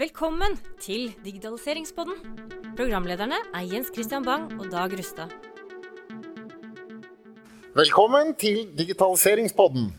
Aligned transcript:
Velkommen 0.00 0.54
til 0.80 1.10
Digitaliseringspodden. 1.24 2.14
Programlederne 2.76 3.36
er 3.54 3.64
Jens 3.72 3.90
Christian 3.94 4.24
Bang 4.24 4.60
og 4.60 4.70
Dag 4.72 4.92
Rustad. 4.98 5.28
Velkommen 7.74 8.34
til 8.34 8.78
Digitaliseringspodden. 8.78 9.92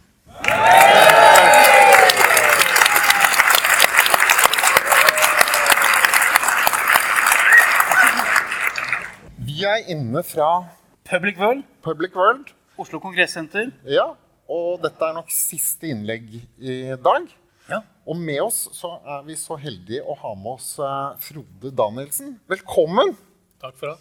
Vi 9.37 9.63
er 9.73 9.85
inne 9.93 10.23
fra 10.23 10.65
Public 11.11 11.37
World, 11.37 11.63
Public 11.83 12.15
World. 12.15 12.45
Oslo 12.77 12.99
Kongressenter. 12.99 13.69
Ja, 13.85 14.07
og 14.49 14.81
dette 14.81 15.05
er 15.05 15.13
nok 15.13 15.29
siste 15.29 15.93
innlegg 15.93 16.41
i 16.57 16.97
dag. 17.05 17.29
Ja. 17.71 17.81
Og 18.09 18.17
med 18.19 18.41
oss 18.43 18.65
så 18.75 18.95
er 19.15 19.21
vi 19.27 19.35
så 19.39 19.55
heldige 19.61 20.03
å 20.03 20.15
ha 20.19 20.31
med 20.35 20.55
oss 20.57 20.73
eh, 20.83 21.19
Frode 21.23 21.71
Danielsen. 21.77 22.33
Velkommen! 22.51 23.13
Takk 23.61 23.77
for 23.79 23.93
det. 23.93 23.99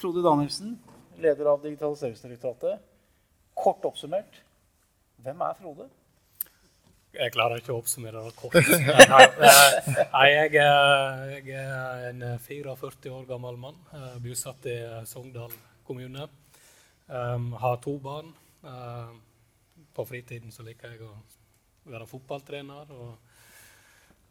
Frode 0.00 0.22
Danielsen, 0.24 0.76
leder 1.20 1.48
av 1.52 1.64
Digitaliseringsdirektoratet. 1.64 2.82
Kort 3.60 3.84
oppsummert, 3.88 4.38
hvem 5.24 5.42
er 5.44 5.56
Frode? 5.58 5.88
Jeg 7.10 7.32
klarer 7.34 7.58
ikke 7.58 7.72
å 7.74 7.80
oppsummere 7.80 8.20
det 8.28 8.36
kort. 8.38 8.54
Nei, 9.10 9.24
eh, 9.26 9.88
jeg, 10.30 10.60
er- 10.62 11.32
jeg 11.42 11.56
er 11.58 12.04
en 12.12 12.22
44 12.44 13.10
år 13.16 13.26
gammel 13.32 13.58
mann, 13.58 13.80
eh, 13.98 14.14
bosatt 14.22 14.68
i 14.70 14.76
Sogndal 15.10 15.50
kommune. 15.88 16.28
Um, 17.10 17.50
har 17.58 17.80
to 17.82 17.96
barn. 17.98 18.28
Um, 18.62 19.16
på 19.96 20.04
fritiden 20.06 20.52
så 20.54 20.62
liker 20.62 20.92
jeg 20.94 21.02
å 21.02 21.16
være 21.92 22.08
fotballtrener. 22.10 22.90
Og, 22.96 23.36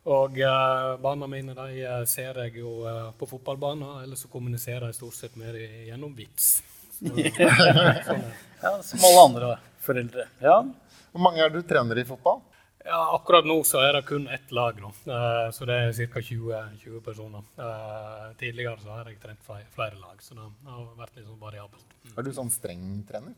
og 0.09 0.41
eh, 0.41 0.89
barna 1.03 1.29
mine 1.31 1.55
de 1.57 1.83
eh, 1.83 2.03
ser 2.09 2.41
jeg 2.45 2.59
jo 2.61 2.83
eh, 2.89 3.07
på 3.19 3.29
fotballbanen, 3.29 4.03
eller 4.03 4.19
så 4.19 4.31
kommuniserer 4.31 4.89
jeg 4.89 4.99
stort 4.99 5.17
sett 5.19 5.39
med 5.39 5.55
dem 5.57 5.87
gjennom 5.91 6.13
vits. 6.17 6.51
Så, 6.99 7.13
sånn. 8.09 8.29
Ja, 8.59 8.75
Som 8.83 9.07
alle 9.07 9.25
andre 9.29 9.55
foreldre. 9.83 10.27
Ja. 10.43 10.61
Hvor 11.09 11.25
mange 11.25 11.43
er 11.43 11.51
du 11.53 11.61
trener 11.65 11.99
i 11.99 12.05
fotball? 12.07 12.41
Ja, 12.85 12.99
akkurat 13.15 13.45
nå 13.45 13.57
så 13.67 13.81
er 13.83 13.93
det 13.97 14.05
kun 14.07 14.27
ett 14.31 14.51
lag, 14.55 14.77
nå. 14.81 14.89
Eh, 15.11 15.49
så 15.53 15.67
det 15.67 15.75
er 15.75 15.91
ca. 16.13 16.21
20, 16.23 16.61
20 16.83 17.01
personer. 17.05 17.43
Eh, 17.59 18.29
tidligere 18.39 18.79
så 18.81 18.95
har 18.95 19.09
jeg 19.09 19.19
trent 19.21 19.43
flere, 19.45 19.67
flere 19.75 19.99
lag, 19.99 20.15
så 20.23 20.37
det 20.37 20.47
har 20.47 20.87
vært 20.97 21.19
litt 21.19 21.27
sånn 21.27 21.41
variabelt. 21.41 21.95
Mm. 22.05 22.13
Er 22.15 22.27
du 22.27 22.31
sånn 22.37 22.51
streng 22.53 22.85
trener? 23.09 23.35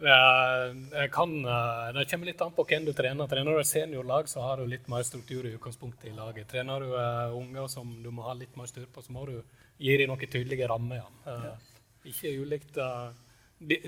Eh, 0.00 1.06
kan, 1.12 1.32
eh, 1.44 1.92
det 1.92 2.06
kommer 2.10 2.26
litt 2.26 2.40
an 2.40 2.52
på 2.56 2.64
hvem 2.64 2.86
du 2.88 2.92
trener. 2.96 3.28
Trener 3.28 3.52
du 3.52 3.60
et 3.60 3.68
seniorlag, 3.68 4.28
så 4.28 4.40
har 4.40 4.56
du 4.56 4.66
litt 4.66 4.88
mer 4.88 5.02
struktur 5.04 5.44
i 5.44 5.54
utgangspunktet 5.56 6.08
i 6.08 6.16
laget. 6.16 6.48
Trener 6.48 6.80
du 6.80 6.92
unge 6.92 7.50
unger 7.60 7.68
som 7.68 7.90
du 8.02 8.10
må 8.10 8.22
ha 8.22 8.32
litt 8.34 8.56
mer 8.56 8.66
styr 8.70 8.86
på, 8.86 9.04
så 9.04 9.12
må 9.12 9.26
du 9.28 9.42
gi 9.80 9.96
dem 10.00 10.12
noen 10.12 10.30
tydelige 10.30 10.68
rammer. 10.70 11.02
Ja. 11.02 11.34
Eh, 11.34 11.68
ikke 12.10 12.32
ulikt 12.40 12.78
eh, 12.80 13.12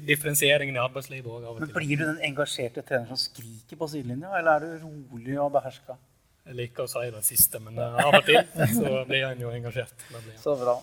differensieringen 0.05 0.77
i 0.77 0.83
arbeidslivet 0.83 1.29
òg, 1.29 1.45
av 1.45 1.57
og 1.57 1.61
Men. 1.65 1.75
Blir 1.77 1.97
du 1.97 2.05
den 2.05 2.23
engasjerte 2.29 2.85
treneren 2.85 3.13
som 3.17 3.21
skriker 3.21 3.81
på 3.81 3.89
sidelinja, 3.89 4.33
eller 4.39 4.57
er 4.57 4.67
du 4.67 4.87
rolig 4.87 5.39
og 5.41 5.53
beherska? 5.57 5.97
Jeg 6.43 6.59
liker 6.59 6.85
å 6.85 6.91
si 6.91 7.05
det 7.15 7.23
siste, 7.25 7.61
men 7.63 7.79
eh, 7.79 8.01
av 8.05 8.19
og 8.19 8.27
til 8.29 8.41
så 8.79 9.05
blir 9.09 9.29
en 9.31 9.45
jo 9.45 9.53
engasjert. 9.55 10.09
Så 10.43 10.57
bra. 10.61 10.77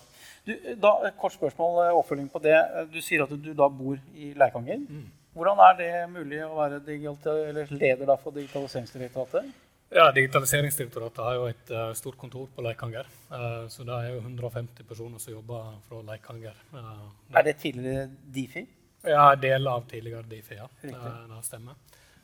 Du, 0.46 0.54
da, 0.80 0.94
kort 1.20 1.36
spørsmål, 1.36 1.80
eh, 1.84 1.96
oppfølging 2.00 2.30
på 2.32 2.42
det. 2.42 2.58
Du 2.90 3.00
sier 3.04 3.26
at 3.26 3.34
du 3.34 3.50
da 3.54 3.68
bor 3.70 3.98
i 4.16 4.32
Leikanger. 4.38 4.86
Hvordan 5.32 5.60
er 5.62 5.76
det 5.78 5.90
mulig 6.10 6.40
å 6.42 6.54
være 6.56 6.80
eller 6.82 7.70
leder 7.70 8.16
for 8.18 8.34
Digitaliseringsdirektoratet? 8.34 9.50
Ja, 9.90 10.08
Digitaliseringsdirektoratet 10.14 11.22
har 11.24 11.34
jo 11.34 11.46
et 11.50 11.70
uh, 11.74 11.92
stort 11.98 12.18
kontor 12.18 12.48
på 12.54 12.62
Leikanger. 12.62 13.06
Uh, 13.30 13.66
så 13.70 13.86
det 13.86 13.94
er 13.94 14.12
jo 14.12 14.20
150 14.22 14.86
personer 14.86 15.22
som 15.22 15.34
jobber 15.34 15.72
fra 15.86 16.02
Leikanger. 16.06 16.58
Uh, 16.74 17.08
Er 17.34 17.46
det 17.46 17.56
tidligere 17.62 18.08
Difi? 18.26 18.66
ja, 19.02 19.34
deler 19.34 19.70
av 19.70 19.86
tidligere 19.90 20.26
Difi, 20.28 20.58
ja. 20.58 20.68
Det 20.82 21.40
stemmer. 21.46 21.78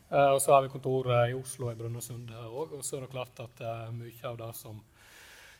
Og 0.07 0.37
så 0.39 0.53
har 0.53 0.61
vi 0.63 0.69
kontor 0.71 1.09
i 1.25 1.33
Oslo 1.35 1.67
og 1.67 1.73
i 1.73 1.79
Brønnøysund 1.79 2.29
òg. 2.31 2.77
Og 2.77 2.83
så 2.85 2.95
er 2.95 3.01
det 3.03 3.09
klart 3.11 3.41
at 3.43 3.63
mye 3.91 4.29
av 4.29 4.37
det 4.39 4.51
som 4.55 4.77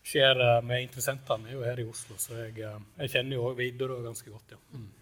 skjer 0.08 0.40
med 0.64 0.86
interessentene, 0.86 1.50
er 1.50 1.58
jo 1.58 1.66
her 1.66 1.82
i 1.84 1.88
Oslo. 1.90 2.16
Så 2.22 2.38
jeg, 2.38 2.54
jeg 2.62 3.12
kjenner 3.12 3.36
jo 3.36 3.50
Widerøe 3.58 4.06
ganske 4.06 4.32
godt, 4.32 4.56
ja. 4.56 4.62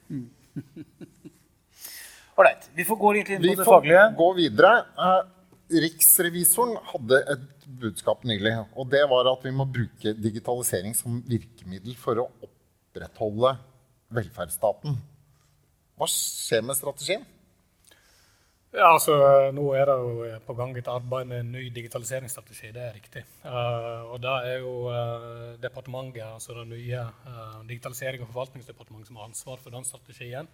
Mm. 0.09 0.29
Ålreit. 2.35 2.69
Vi 2.75 2.85
får 2.85 2.99
gå 2.99 3.11
litt 3.15 3.29
inn 3.31 3.41
Vi 3.41 3.55
det 3.55 3.65
faglige. 3.65 4.01
Vi 4.09 4.15
får 4.15 4.19
gå 4.19 4.33
videre. 4.39 4.71
Eh, 4.99 5.21
Riksrevisoren 5.85 6.75
hadde 6.91 7.21
et 7.33 7.45
budskap 7.81 8.25
nylig, 8.27 8.53
og 8.75 8.89
det 8.91 9.01
var 9.09 9.31
at 9.31 9.45
vi 9.45 9.53
må 9.55 9.65
bruke 9.65 10.13
digitalisering 10.13 10.93
som 10.97 11.23
virkemiddel 11.25 11.95
for 11.97 12.21
å 12.21 12.27
opprettholde 12.45 13.55
velferdsstaten. 14.13 14.99
Hva 15.95 16.09
skjer 16.11 16.61
med 16.67 16.77
strategien? 16.77 17.25
Ja, 18.75 18.89
altså, 18.91 19.15
Nå 19.55 19.69
er 19.79 19.87
det 19.87 19.95
jo 20.03 20.39
på 20.43 20.53
gang 20.59 20.75
et 20.75 20.89
arbeid 20.91 21.29
med 21.29 21.45
en 21.45 21.51
ny 21.55 21.69
digitaliseringsstrategi. 21.73 22.73
Det 22.75 22.83
er 22.83 22.95
riktig. 22.97 23.23
Uh, 23.45 24.11
og 24.11 24.19
det 24.23 24.33
er 24.49 24.57
jo 24.59 24.73
uh, 24.91 25.53
departementet, 25.63 26.25
altså 26.27 26.57
det 26.59 26.67
nye 26.73 27.05
uh, 27.07 27.61
Digitalisering- 27.69 28.25
og 28.25 28.33
forvaltningsdepartementet 28.33 29.07
som 29.07 29.21
har 29.21 29.29
ansvar 29.29 29.63
for 29.63 29.71
den 29.71 29.87
strategien. 29.87 30.51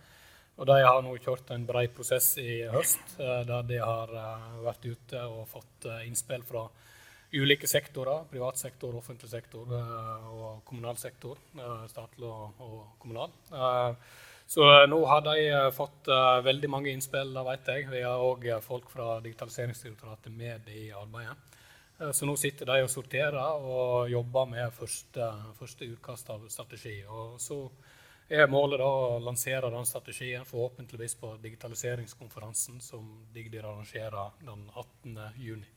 Og 0.59 0.67
De 0.67 0.77
har 0.83 1.01
nå 1.01 1.13
kjørt 1.17 1.51
en 1.55 1.65
bred 1.65 1.93
prosess 1.95 2.33
i 2.41 2.61
høst, 2.69 3.15
eh, 3.19 3.43
der 3.47 3.67
de 3.67 3.79
har 3.81 4.11
eh, 4.13 4.47
vært 4.65 4.85
ute 4.85 5.21
og 5.25 5.45
fått 5.49 5.87
eh, 5.89 6.03
innspill 6.09 6.43
fra 6.45 6.65
ulike 7.31 7.69
sektorer. 7.69 8.25
Privat 8.29 8.59
sektor, 8.59 8.97
offentlig 8.99 9.29
sektor 9.31 9.69
og 9.71 10.65
kommunal 10.67 10.97
sektor. 10.99 11.39
statlig 11.87 12.27
og, 12.27 12.89
kommunal. 12.99 13.31
Så 14.51 14.67
nå 14.91 14.97
har 15.07 15.21
de 15.23 15.45
fått 15.71 16.09
veldig 16.43 16.69
mange 16.69 16.91
innspill, 16.91 17.31
det 17.31 17.45
vet 17.47 17.71
jeg. 17.71 17.85
Vi 17.87 18.01
har 18.03 18.19
òg 18.19 18.49
folk 18.65 18.91
fra 18.91 19.21
Digitaliseringsdirektoratet 19.23 20.35
med 20.35 20.67
i 20.75 20.89
arbeidet. 20.91 21.37
Så 22.11 22.27
nå 22.27 22.35
sitter 22.35 22.67
de 22.67 22.83
og 22.83 22.91
sorterer 22.91 23.63
og 23.63 24.11
jobber 24.11 24.51
med 24.51 24.75
første, 24.75 25.31
første 25.55 25.87
utkast 25.87 26.35
av 26.35 26.43
strategi. 26.51 26.97
Og 27.07 27.39
så 27.39 27.61
er 28.31 28.47
målet 28.51 28.79
da 28.79 28.87
å 28.87 29.19
lansere 29.19 29.69
den 29.73 29.85
strategien 29.87 30.47
forhåpentligvis 30.47 31.17
på 31.19 31.33
digitaliseringskonferansen 31.43 32.79
som 32.83 33.05
Digdir 33.35 33.65
arrangerer 33.67 34.31
den 34.39 34.63
18. 34.71 35.19
juni. 35.35 35.67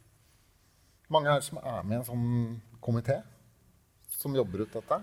Mange 1.12 1.30
er 1.30 1.42
det 1.42 1.48
som 1.48 1.58
er 1.60 1.82
med 1.82 1.98
i 1.98 2.00
en 2.00 2.08
sånn 2.08 2.30
komité 2.84 3.20
som 4.14 4.34
jobber 4.36 4.64
ut 4.64 4.72
dette? 4.72 5.02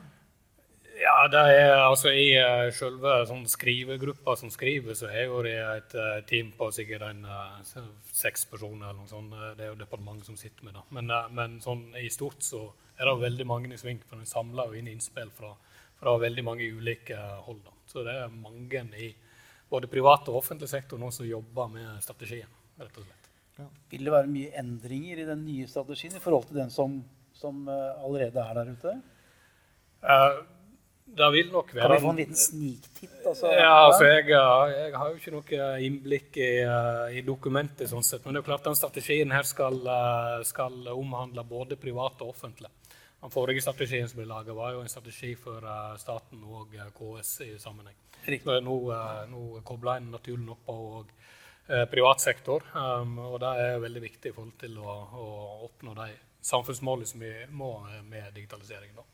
Ja, 1.01 1.27
det 1.31 1.41
er 1.55 1.71
altså 1.79 2.11
I 2.13 2.25
uh, 2.37 2.67
selve 2.75 3.13
sånn 3.29 3.45
skrivegruppa 3.49 4.35
som 4.37 4.51
skriver, 4.53 4.93
så 4.97 5.09
er 5.09 5.29
jo 5.29 5.39
det 5.45 5.55
et 5.57 5.95
eh, 5.97 6.19
team 6.29 6.51
på 6.57 6.67
sikkert 6.75 7.07
en 7.07 7.23
eh, 7.25 7.71
seks 8.13 8.45
personer. 8.51 8.91
eller 8.91 8.99
noe 8.99 9.09
sånt. 9.09 9.33
Eh, 9.33 9.55
Det 9.57 9.65
er 9.65 9.71
jo 9.71 9.79
departementet 9.79 10.29
som 10.29 10.37
sitter 10.37 10.67
med 10.67 10.75
det. 10.77 10.83
Men, 10.91 11.09
eh, 11.09 11.31
men 11.31 11.57
sånn, 11.63 11.87
i 11.97 12.09
stort 12.13 12.45
så 12.45 12.67
er 12.99 13.09
det 13.09 13.23
veldig 13.23 13.47
mange 13.47 13.73
i 13.73 13.81
sving, 13.81 14.01
for 14.05 14.19
en 14.19 14.29
samler 14.29 14.69
jo 14.69 14.77
inn 14.77 14.91
innspill 14.91 15.31
fra, 15.33 15.55
fra 16.01 16.17
veldig 16.17 16.43
mange 16.45 16.67
ulike 16.73 17.17
hold. 17.45 17.61
Da. 17.65 17.75
Så 17.85 18.05
det 18.05 18.15
er 18.17 18.31
mange 18.33 18.85
i 18.97 19.11
både 19.71 19.89
privat 19.91 20.29
og 20.31 20.41
offentlig 20.41 20.69
sektor 20.71 20.99
nå 20.99 21.11
som 21.13 21.27
jobber 21.27 21.69
med 21.71 21.89
strategien. 22.03 22.49
rett 22.81 22.97
og 22.97 23.05
slett. 23.05 23.27
Vil 23.91 24.07
det 24.07 24.13
være 24.13 24.31
mye 24.31 24.55
endringer 24.57 25.21
i 25.21 25.27
den 25.27 25.43
nye 25.45 25.67
strategien 25.69 26.15
i 26.17 26.23
forhold 26.23 26.47
til 26.49 26.57
den 26.63 26.71
som, 26.73 26.95
som 27.37 27.67
eh, 27.69 28.01
allerede 28.01 28.41
er 28.41 28.57
der 28.57 28.71
ute? 28.73 28.95
Uh, 30.01 30.39
det 31.05 31.27
vil 31.35 31.51
nok 31.53 31.75
være 31.75 31.83
Kan 31.85 31.93
vi 31.93 32.01
få 32.01 32.13
en 32.15 32.21
liten 32.23 32.39
sniktitt? 32.39 33.19
Altså, 33.27 33.51
Ja, 33.53 33.75
altså 33.85 34.07
jeg, 34.07 34.31
eh, 34.33 34.73
jeg 34.79 34.97
har 34.97 35.11
jo 35.11 35.19
ikke 35.19 35.35
noe 35.35 35.69
innblikk 35.85 36.41
i, 36.41 36.51
i 37.19 37.23
dokumentet, 37.27 37.91
sånn 37.91 38.07
sett, 38.07 38.25
men 38.25 38.33
det 38.33 38.41
er 38.41 38.49
klart 38.49 38.65
den 38.65 38.79
strategien 38.79 39.35
her 39.35 39.45
skal, 39.45 39.77
skal 40.47 40.93
omhandle 40.95 41.45
både 41.45 41.77
privat 41.77 42.23
og 42.23 42.33
offentlig. 42.33 42.71
Den 43.21 43.29
forrige 43.29 43.61
strategien 43.61 44.09
som 44.09 44.17
ble 44.17 44.25
laget, 44.25 44.55
var 44.57 44.73
jo 44.73 44.81
en 44.81 44.89
strategi 44.89 45.35
for 45.37 45.61
eh, 45.61 45.97
staten 46.01 46.41
og 46.41 46.73
eh, 46.73 46.89
KS 46.95 47.35
i 47.45 47.51
sammenheng. 47.61 47.97
Så 48.25 48.57
nå, 48.65 48.77
eh, 48.95 49.19
nå 49.29 49.61
kobler 49.65 49.99
en 49.99 50.09
naturlig 50.15 50.47
nok 50.47 50.65
på 50.65 50.77
og, 51.01 51.15
privat 51.87 52.19
sektor, 52.19 52.65
um, 52.73 53.13
og 53.21 53.37
det 53.39 53.49
er 53.63 53.77
veldig 53.79 54.01
viktig 54.03 54.31
i 54.31 54.33
forhold 54.35 54.55
til 54.59 54.73
å, 54.81 54.95
å 55.15 55.27
oppnå 55.69 55.93
de 55.95 56.07
samfunnsmålene 56.43 57.07
som 57.07 57.21
vi 57.23 57.29
må 57.55 57.69
med 58.09 58.33
digitalisering. 58.35 58.91
Da. 58.97 59.05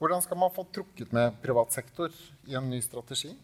Hvordan 0.00 0.24
skal 0.24 0.40
man 0.40 0.50
få 0.56 0.64
trukket 0.74 1.14
med 1.14 1.36
privat 1.44 1.76
sektor 1.76 2.16
i 2.48 2.56
en 2.58 2.66
ny 2.72 2.80
strategi? 2.82 3.36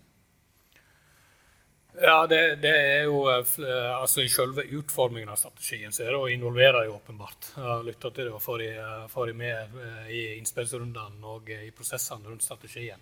Ja, 2.00 2.27
det, 2.27 2.56
det 2.56 2.73
er 2.73 3.03
jo 3.05 3.27
eh, 3.29 3.44
eh, 3.69 4.00
altså 4.00 4.23
I 4.23 4.31
selve 4.33 4.65
utformingen 4.79 5.29
av 5.29 5.37
strategien 5.37 5.93
så 5.93 6.06
er 6.06 6.15
det 6.15 6.21
å 6.21 6.31
involvere 6.33 6.87
jo 6.87 6.97
åpenbart. 6.97 7.50
Lytte 7.85 8.11
til 8.11 8.31
det 8.31 8.33
og 8.33 8.41
få 8.43 8.56
de, 8.62 8.71
eh, 8.73 9.35
med 9.37 9.77
i 10.09 10.23
innspillsrundene 10.39 11.35
og 11.35 11.50
i 11.53 11.71
prosessene 11.77 12.29
rundt 12.29 12.44
strategien. 12.44 13.00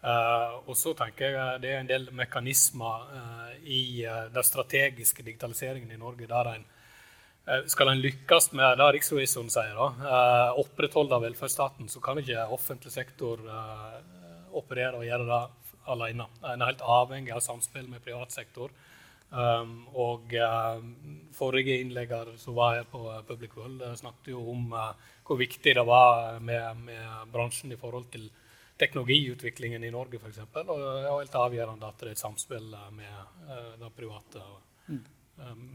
Og 0.00 0.72
så 0.80 0.94
tenker 0.96 1.34
jeg 1.34 1.60
det 1.60 1.72
er 1.74 1.80
en 1.82 1.88
del 1.90 2.06
mekanismer 2.16 3.02
i 3.68 4.00
den 4.32 4.46
strategiske 4.48 5.20
digitaliseringen 5.26 5.90
i 5.92 5.98
Norge 6.00 6.24
der 6.30 6.48
en 6.54 6.64
skal 7.68 7.90
en 7.92 8.00
lykkes 8.00 8.48
med 8.56 8.78
det 8.80 8.86
riksrevisoren 8.96 9.52
sier, 9.52 9.76
da, 9.76 10.54
opprettholde 10.56 11.18
velferdsstaten, 11.20 11.90
så 11.92 12.00
kan 12.00 12.16
ikke 12.22 12.46
offentlig 12.48 12.94
sektor 12.94 13.44
operere 14.56 15.02
og 15.02 15.04
gjøre 15.04 15.28
det 15.28 15.42
alene. 15.92 16.26
En 16.42 16.62
er 16.62 16.72
helt 16.72 16.86
avhengig 16.86 17.34
av 17.34 17.42
samspill 17.44 17.88
med 17.90 18.02
privat 18.04 18.32
sektor. 18.34 18.72
Um, 19.30 19.84
og 19.94 20.32
uh, 20.34 20.80
forrige 21.36 21.76
innlegger 21.78 22.32
som 22.40 22.56
var 22.56 22.80
her 22.80 22.88
på 22.90 23.04
Public 23.28 23.52
World, 23.54 23.84
snakket 24.00 24.32
jo 24.32 24.40
om 24.50 24.72
uh, 24.74 24.88
hvor 25.26 25.38
viktig 25.38 25.76
det 25.78 25.84
var 25.86 26.40
med, 26.42 26.80
med, 26.82 27.28
bransjen 27.30 27.70
i 27.70 27.78
forhold 27.78 28.08
til 28.10 28.26
teknologiutviklingen 28.80 29.84
i 29.86 29.92
Norge 29.94 30.18
f.eks. 30.18 30.40
Og 30.64 30.72
det 30.74 30.88
er 31.04 31.12
helt 31.12 31.38
avgjørende 31.44 31.92
at 31.92 32.02
det 32.02 32.08
er 32.08 32.16
et 32.16 32.24
samspill 32.24 32.74
med 32.96 33.14
uh, 33.46 33.70
det 33.78 33.92
private, 33.94 34.42
mm. 34.88 35.00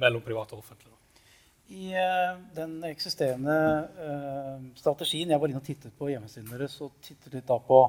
mellom 0.04 0.26
private 0.26 0.58
og 0.58 0.66
offentlige. 0.66 1.00
I 1.68 1.94
uh, 1.96 2.36
den 2.54 2.76
eksisterende 2.86 3.56
uh, 3.98 4.66
strategien 4.78 5.32
Jeg 5.32 5.42
var 5.42 5.50
inne 5.50 5.64
og 5.64 5.66
tittet 5.66 5.96
på 5.98 6.12
hjemmesiden 6.12 6.52
deres 6.52 6.76
og 6.86 7.00
tittet 7.02 7.34
litt 7.34 7.48
da 7.48 7.58
på 7.58 7.80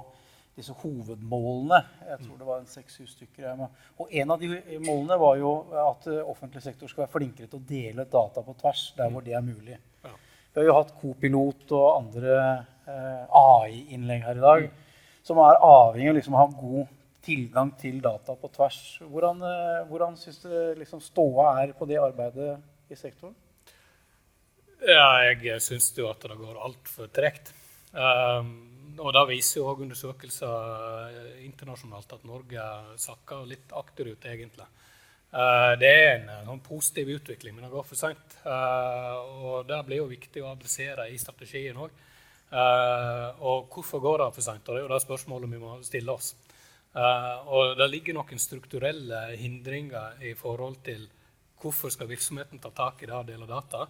disse 0.57 0.73
hovedmålene. 0.81 1.83
Jeg 2.09 2.23
tror 2.23 2.39
det 2.39 2.49
var 2.49 2.63
en 2.63 2.71
seks-syv 2.71 3.11
stykker. 3.11 3.67
Og 4.01 4.15
en 4.23 4.33
av 4.33 4.41
de 4.41 4.81
målene 4.81 5.19
var 5.21 5.37
jo 5.41 5.53
at 5.83 6.09
uh, 6.09 6.23
offentlig 6.31 6.65
sektor 6.65 6.89
skal 6.89 7.05
være 7.05 7.15
flinkere 7.19 7.51
til 7.51 7.61
å 7.61 7.69
dele 7.69 8.09
data 8.09 8.45
på 8.45 8.57
tvers 8.63 8.89
der 8.97 9.13
hvor 9.13 9.25
det 9.27 9.37
er 9.37 9.45
mulig. 9.45 9.77
Vi 10.03 10.63
har 10.63 10.71
jo 10.71 10.79
hatt 10.79 10.95
Copilot 10.97 11.73
og 11.77 11.87
andre 11.99 12.37
AI-innlegg 12.87 14.23
her 14.25 14.39
i 14.39 14.45
dag 14.45 14.69
som 15.27 15.41
er 15.43 15.59
avhengig 15.59 16.13
av 16.13 16.17
liksom, 16.21 16.37
å 16.37 16.45
ha 16.45 16.47
god 16.55 16.93
tilgang 17.27 17.73
til 17.81 17.99
data 18.05 18.37
på 18.39 18.51
tvers. 18.55 18.79
Hvordan, 19.03 19.43
hvordan 19.91 20.15
syns 20.21 20.39
dere 20.45 20.77
liksom, 20.79 21.03
ståa 21.03 21.51
er 21.65 21.75
på 21.77 21.89
det 21.91 21.99
arbeidet 22.01 22.55
i 22.89 22.99
sektoren? 22.99 23.35
Ja, 24.87 25.25
jeg 25.25 25.59
syns 25.65 25.91
jo 25.97 26.11
at 26.11 26.23
det 26.23 26.37
går 26.39 26.61
altfor 26.63 27.11
tregt. 27.11 27.51
Um, 27.97 28.76
og 28.99 29.13
det 29.15 29.23
viser 29.31 29.61
jo 29.61 29.69
òg 29.71 29.83
undersøkelser 29.85 30.67
eh, 31.11 31.45
internasjonalt 31.47 32.17
at 32.17 32.27
Norge 32.29 32.67
sakker 33.01 33.47
litt 33.49 33.75
akterut, 33.77 34.25
egentlig. 34.27 34.67
Uh, 35.37 35.75
det 35.77 35.91
er 35.91 36.11
en, 36.15 36.29
en 36.33 36.51
sånn 36.53 36.63
positiv 36.65 37.11
utvikling, 37.17 37.57
men 37.57 37.67
det 37.67 37.73
går 37.73 37.85
for 37.85 37.99
seint. 37.99 38.37
Og 38.47 39.67
det 39.69 39.81
blir 39.89 40.01
jo 40.01 40.09
viktig 40.09 40.41
å 40.41 40.53
adressere 40.55 41.09
i 41.13 41.19
strategien 41.21 41.77
òg. 41.83 41.93
Og 43.43 43.67
hvorfor 43.75 44.01
går 44.01 44.23
det 44.23 44.29
for 44.37 44.47
seint? 44.47 44.63
Det 44.65 44.79
er 44.79 44.85
jo 44.85 44.93
det 44.93 45.03
spørsmålet 45.03 45.51
vi 45.51 45.61
må 45.61 45.75
stille 45.85 46.15
oss. 46.15 46.31
og 46.95 47.75
det 47.77 47.89
ligger 47.91 48.17
noen 48.17 48.41
strukturelle 48.41 49.21
hindringer 49.37 50.23
i 50.25 50.33
forhold 50.39 50.79
til 50.87 51.09
hvorfor 51.61 51.91
skal 51.93 52.09
virksomheten 52.09 52.63
ta 52.63 52.71
tak 52.71 53.03
i 53.03 53.11
det 53.11 53.19
og 53.19 53.27
dele 53.29 53.51
data. 53.51 53.89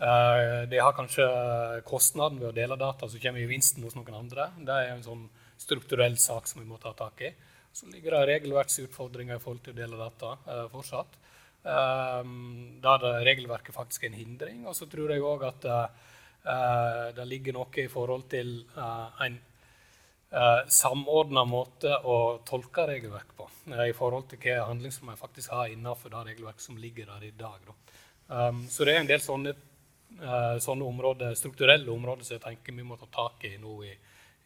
Eh, 0.00 0.68
det 0.68 0.78
har 0.80 0.94
kanskje 0.96 1.26
kostnaden 1.84 2.38
ved 2.40 2.48
å 2.48 2.56
dele 2.56 2.76
data, 2.80 3.08
så 3.08 3.20
kommer 3.20 3.42
gevinsten 3.42 3.84
hos 3.84 3.96
noen 3.98 4.16
andre. 4.22 4.48
Det 4.56 4.72
er 4.76 4.94
en 4.94 5.04
sånn 5.04 5.26
strukturell 5.60 6.16
sak 6.16 6.48
som 6.48 6.62
vi 6.62 6.68
må 6.68 6.78
ta 6.80 6.94
tak 6.96 7.20
i. 7.20 7.34
Så 7.72 7.90
ligger 7.92 8.16
det 8.16 8.30
regelverksutfordringer 8.30 9.36
i 9.36 9.42
forhold 9.42 9.60
til 9.66 9.76
å 9.76 9.80
dele 9.82 10.00
data 10.00 10.32
uh, 10.48 10.64
fortsatt. 10.72 11.20
Um, 11.60 12.80
der 12.80 13.04
regelverket 13.26 13.76
faktisk 13.76 14.06
er 14.06 14.10
en 14.10 14.18
hindring. 14.18 14.64
Og 14.66 14.74
så 14.74 14.88
tror 14.90 15.12
jeg 15.12 15.22
òg 15.22 15.44
at 15.46 15.68
uh, 15.68 17.12
det 17.14 17.28
ligger 17.28 17.60
noe 17.60 17.84
i 17.84 17.86
forhold 17.92 18.24
til 18.32 18.56
uh, 18.74 19.12
en 19.22 19.36
uh, 20.32 20.64
samordna 20.72 21.44
måte 21.46 21.92
å 22.08 22.40
tolke 22.48 22.88
regelverk 22.88 23.36
på. 23.36 23.46
I 23.70 23.92
forhold 23.94 24.32
til 24.32 24.40
hva 24.48 24.70
handlingsrom 24.72 25.12
jeg 25.12 25.20
faktisk 25.20 25.52
har 25.54 25.70
innenfor 25.70 26.16
det 26.16 26.26
regelverket 26.32 26.70
som 26.72 26.80
ligger 26.80 27.12
der 27.12 27.28
i 27.28 27.34
dag. 27.36 27.74
Um, 28.32 28.64
så 28.72 28.88
det 28.88 28.96
er 28.96 29.04
en 29.04 29.12
del 29.12 29.22
sånne 29.22 29.54
sånne 30.60 30.84
områder, 30.84 31.36
strukturelle 31.38 31.88
områder 31.92 32.26
som 32.26 32.34
jeg 32.36 32.42
tenker 32.42 32.74
vi 32.76 32.84
må 32.84 32.98
ta 33.00 33.06
tak 33.14 33.46
i 33.48 33.54
nå 33.60 33.76
i, 33.86 33.92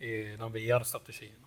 i 0.04 0.12
den 0.36 0.52
videre 0.54 0.86
strategien. 0.86 1.40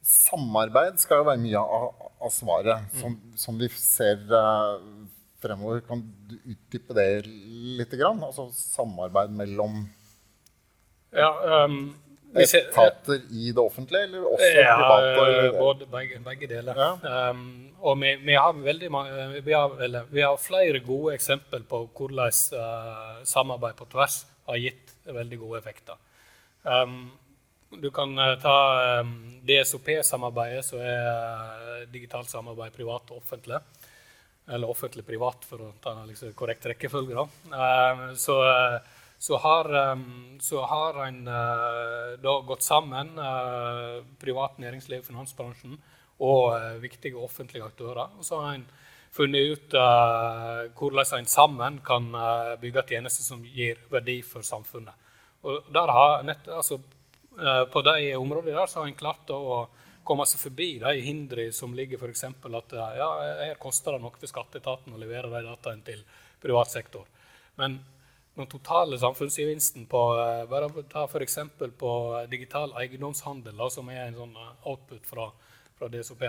Samarbeid 0.00 0.98
skal 0.98 1.20
jo 1.20 1.28
være 1.28 1.42
mye 1.42 1.60
av, 1.60 1.88
av 2.24 2.32
svaret, 2.32 2.86
mm. 2.88 3.00
som, 3.02 3.16
som, 3.38 3.58
vi 3.60 3.68
ser 3.76 4.22
uh, 4.32 4.80
fremover. 5.42 5.82
Kan 5.86 6.02
du 6.26 6.38
utdype 6.40 6.96
det 6.96 7.08
litt? 7.28 7.92
Grann? 8.00 8.22
Altså 8.24 8.48
samarbeid 8.56 9.34
mellom 9.36 9.84
ja, 11.10 11.30
um, 11.66 11.90
etater 12.38 13.22
i 13.30 13.52
det 13.52 13.62
offentlige, 13.62 14.02
eller 14.02 14.26
også 14.26 14.50
ja, 14.54 14.74
private? 14.76 15.24
Eller? 15.24 15.58
Både, 15.58 15.86
begge, 15.90 16.20
begge 16.24 16.48
deler. 16.50 16.78
Ja. 16.78 17.30
Um, 17.30 17.72
og 17.80 17.96
vi, 18.00 18.14
vi, 18.22 18.34
har 18.34 18.52
vi, 18.52 19.52
har, 19.52 19.82
eller, 19.82 20.04
vi, 20.10 20.22
har 20.22 20.36
flere 20.36 20.82
gode 20.84 21.14
eksempler 21.14 21.64
på 21.68 21.82
hvordan 21.96 22.36
uh, 22.54 23.24
samarbeid 23.24 23.78
på 23.78 23.88
tvers 23.90 24.22
har 24.46 24.60
gitt 24.62 24.94
veldig 25.06 25.40
gode 25.40 25.58
effekter. 25.58 25.98
Um, 26.62 27.10
du 27.82 27.90
kan 27.94 28.14
uh, 28.18 28.36
ta 28.42 28.56
um, 29.00 29.14
DSOP-samarbeidet, 29.46 30.64
som 30.66 30.82
er 30.82 31.02
uh, 31.10 31.84
digitalt 31.90 32.30
samarbeid 32.30 32.74
privat 32.76 33.10
og 33.10 33.24
offentlig. 33.24 33.58
Eller 34.50 34.70
offentlig-privat, 34.70 35.44
for 35.46 35.62
å 35.62 35.74
ta 35.82 35.94
liksom, 36.06 36.32
korrekt 36.34 36.66
rekkefølge. 36.66 37.26
så 38.18 38.36
så 39.20 39.36
har, 39.36 39.68
så 40.40 40.62
har 40.64 41.06
en 41.06 41.28
uh, 41.28 42.16
da 42.22 42.38
gått 42.40 42.62
sammen, 42.64 43.18
uh, 43.18 44.00
privat 44.20 44.56
næringsliv, 44.58 45.02
finansbransjen 45.04 45.74
og 46.24 46.54
uh, 46.54 46.78
viktige 46.80 47.20
offentlige 47.20 47.66
aktører. 47.66 48.14
Og 48.16 48.24
så 48.24 48.38
har 48.40 48.54
en 48.56 48.64
funnet 49.12 49.52
ut 49.52 49.74
hvordan 49.74 51.18
en 51.18 51.26
sammen 51.26 51.80
kan 51.82 52.04
bygge 52.62 52.84
tjenester 52.92 53.26
som 53.26 53.40
gir 53.42 53.80
verdi 53.90 54.20
for 54.22 54.46
samfunnet. 54.46 54.94
Og 55.42 55.66
nett, 56.24 56.46
altså, 56.46 56.78
på 57.74 57.82
de 57.82 58.14
områdene 58.14 58.54
der 58.54 58.70
så 58.70 58.80
har 58.80 58.86
en 58.86 58.94
klart 58.94 59.32
å 59.34 59.64
komme 60.06 60.28
seg 60.30 60.44
forbi 60.44 60.70
de 60.78 60.94
hindrene 61.02 61.50
som 61.52 61.74
ligger 61.74 61.98
f.eks. 61.98 62.22
at 62.30 62.76
ja, 63.02 63.10
her 63.48 63.58
koster 63.58 63.98
det 63.98 64.04
noe 64.04 64.14
for 64.14 64.30
skatteetaten 64.30 64.94
å 64.94 65.02
levere 65.02 65.32
de 65.34 65.42
dataene 65.48 65.82
til 65.90 66.06
privat 66.38 66.70
sektor. 66.70 67.10
Men 67.58 67.80
den 68.38 68.46
totale 68.46 68.98
samfunnsgevinsten 68.98 69.86
på 69.90 70.02
eh, 70.20 70.44
bare 70.50 70.70
ta 70.90 71.04
f.eks. 71.04 71.38
på 71.78 71.92
digital 72.30 72.72
eiendomshandel, 72.78 73.56
da, 73.56 73.70
som 73.70 73.90
er 73.90 74.06
en 74.06 74.20
sånn 74.22 74.36
eh, 74.38 74.54
output 74.70 75.06
fra, 75.06 75.28
fra 75.78 75.90
DSOP, 75.92 76.24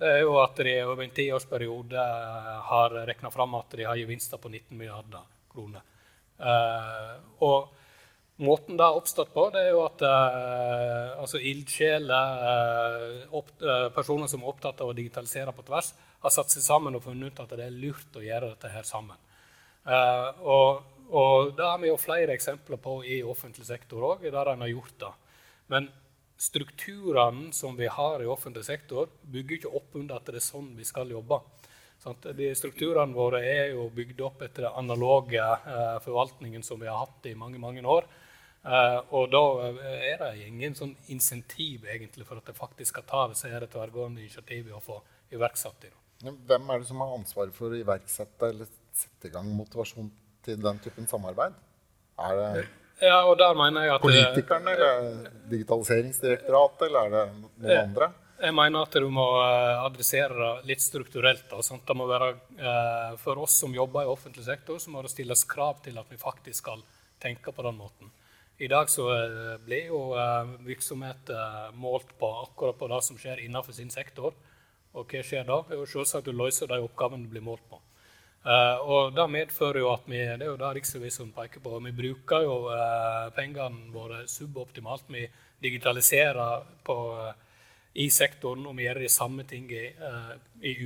det 0.00 0.08
er 0.08 0.22
jo 0.22 0.38
at 0.40 0.56
de 0.56 0.78
over 0.86 1.04
en 1.04 1.12
tiårsperiode 1.16 2.00
eh, 2.00 2.54
har 2.70 2.94
regna 3.10 3.30
fram 3.34 3.58
at 3.58 3.76
de 3.76 3.84
har 3.88 3.98
gevinster 4.00 4.40
på 4.40 4.48
19 4.48 4.78
milliarder 4.78 5.26
kroner. 5.52 5.84
Eh, 6.40 7.14
og 7.44 7.68
måten 8.40 8.78
det 8.78 8.86
har 8.86 8.96
oppstått 8.96 9.34
på, 9.34 9.48
det 9.52 9.66
er 9.66 9.74
jo 9.74 9.82
at 9.84 10.04
eh, 10.06 11.18
altså 11.20 11.40
ildsjeler, 11.50 12.38
eh, 13.28 13.88
personer 13.96 14.30
som 14.30 14.44
er 14.44 14.52
opptatt 14.54 14.80
av 14.80 14.92
å 14.92 14.96
digitalisere 14.96 15.52
på 15.56 15.66
tvers, 15.68 15.92
har 16.20 16.32
satt 16.32 16.52
seg 16.52 16.64
sammen 16.64 16.96
og 16.96 17.04
funnet 17.04 17.32
ut 17.34 17.42
at 17.44 17.52
det 17.56 17.66
er 17.66 17.76
lurt 17.76 18.16
å 18.16 18.24
gjøre 18.24 18.54
dette 18.54 18.72
her 18.72 18.84
sammen. 18.84 19.16
og 20.44 20.89
og 21.10 21.56
Det 21.56 21.66
har 21.66 21.78
vi 21.82 21.90
jo 21.90 21.96
flere 21.98 22.34
eksempler 22.34 22.78
på 22.80 23.00
i 23.04 23.22
offentlig 23.22 23.66
sektor 23.66 24.04
òg, 24.12 24.22
der 24.30 24.52
en 24.52 24.64
har 24.64 24.70
gjort 24.70 24.96
det. 24.98 25.12
Men 25.70 25.88
strukturene 26.40 27.52
som 27.52 27.76
vi 27.76 27.86
har 27.86 28.22
i 28.22 28.26
offentlig 28.26 28.64
sektor, 28.64 29.10
bygger 29.22 29.58
ikke 29.58 29.74
opp 29.76 29.96
under 29.98 30.16
at 30.16 30.30
det 30.30 30.40
er 30.40 30.46
sånn 30.46 30.72
vi 30.76 30.86
skal 30.88 31.10
jobbe. 31.12 31.40
De 32.32 32.48
strukturene 32.56 33.12
våre 33.12 33.42
er 33.44 33.74
jo 33.74 33.90
bygd 33.92 34.22
opp 34.24 34.40
etter 34.46 34.64
den 34.64 34.78
analoge 34.80 35.42
eh, 35.42 35.98
forvaltningen 36.00 36.62
som 36.64 36.80
vi 36.80 36.88
har 36.88 37.02
hatt 37.02 37.28
i 37.28 37.36
mange 37.36 37.60
mange 37.60 37.84
år. 37.84 38.08
Eh, 38.64 38.98
og 39.16 39.28
da 39.32 39.42
er 40.00 40.16
det 40.22 40.46
ingen 40.46 40.74
sånn 40.76 40.94
insentiv 41.12 41.84
egentlig 41.84 42.24
for 42.28 42.40
at 42.40 42.48
det 42.48 42.56
faktisk 42.56 42.94
skal 42.94 43.06
ta 43.08 43.26
disse 43.28 43.48
tverrgående 43.48 44.24
initiativene 44.24 44.80
og 44.80 44.86
få 44.86 44.98
iverksatt 45.36 45.84
dem. 45.84 45.96
Hvem 46.48 46.72
er 46.72 46.80
det 46.80 46.88
som 46.88 47.04
har 47.04 47.14
ansvaret 47.16 47.56
for 47.56 47.72
å 47.72 47.80
iverksette 47.80 48.48
eller 48.52 48.68
sette 48.96 49.28
i 49.28 49.32
gang 49.32 49.48
motivasjon 49.56 50.10
til 50.44 50.60
den 50.62 50.78
typen 50.84 51.08
samarbeid? 51.10 51.56
Er 52.20 52.36
det 52.38 52.68
ja, 53.00 53.22
og 53.24 53.38
der 53.40 53.56
mener 53.56 53.86
jeg 53.86 53.94
at 53.94 54.02
politikerne, 54.04 54.72
eller 54.74 55.28
Digitaliseringsdirektoratet, 55.48 56.82
eller 56.90 57.06
er 57.06 57.14
det 57.14 57.22
noen 57.32 57.70
jeg, 57.70 57.84
andre? 57.86 58.10
Jeg 58.40 58.56
mener 58.56 58.84
at 58.84 58.98
du 59.00 59.08
må 59.12 59.24
eh, 59.40 59.82
adressere 59.86 60.36
det 60.36 60.68
litt 60.68 60.84
strukturelt. 60.84 61.46
Da, 61.48 61.60
det 61.88 61.96
må 61.96 62.06
være, 62.08 62.30
eh, 62.60 63.16
for 63.20 63.40
oss 63.40 63.56
som 63.62 63.74
jobber 63.76 64.04
i 64.04 64.12
offentlig 64.12 64.44
sektor, 64.44 64.78
så 64.80 64.92
må 64.92 65.04
det 65.04 65.12
stilles 65.14 65.46
krav 65.48 65.80
til 65.84 65.96
at 66.00 66.12
vi 66.12 66.20
faktisk 66.20 66.60
skal 66.60 66.84
tenke 67.20 67.52
på 67.56 67.64
den 67.64 67.80
måten. 67.80 68.12
I 68.60 68.68
dag 68.68 68.92
så 68.92 69.08
eh, 69.16 69.56
blir 69.64 69.88
jo 69.88 70.00
virksomhet 70.68 71.32
målt 71.80 72.12
på 72.20 72.32
akkurat 72.44 72.76
på 72.76 72.88
det 72.92 73.02
som 73.06 73.20
skjer 73.20 73.40
innenfor 73.46 73.76
sin 73.76 73.92
sektor. 73.92 74.36
Og 74.92 75.08
hva 75.08 75.24
skjer 75.24 75.48
da? 75.48 75.62
Jo 75.72 75.86
selvsagt 75.88 76.28
du 76.28 76.36
løser 76.36 76.68
de 76.68 76.82
oppgavene 76.84 77.24
du 77.24 77.32
blir 77.32 77.44
målt 77.44 77.64
på. 77.70 77.80
Uh, 78.40 78.78
og 78.88 79.12
Det 79.12 79.26
medfører 79.28 79.82
jo 79.82 79.90
at 79.92 80.06
vi 80.08 80.16
det 80.16 80.46
er 80.46 80.48
jo 80.48 80.56
det 80.56 80.70
riksrevisoren 80.78 81.32
peker 81.36 81.60
på, 81.60 81.78
vi 81.84 81.92
bruker 81.92 82.46
jo 82.46 82.54
uh, 82.72 83.28
pengene 83.36 83.92
våre 83.92 84.22
suboptimalt. 84.28 85.04
Vi 85.12 85.26
digitaliserer 85.60 86.64
på, 86.84 86.96
uh, 87.20 87.34
i 87.94 88.08
sektoren, 88.08 88.64
og 88.66 88.76
vi 88.78 88.86
gjør 88.86 89.02
de 89.02 89.10
samme 89.12 89.44
ting 89.44 89.66
i, 89.68 89.90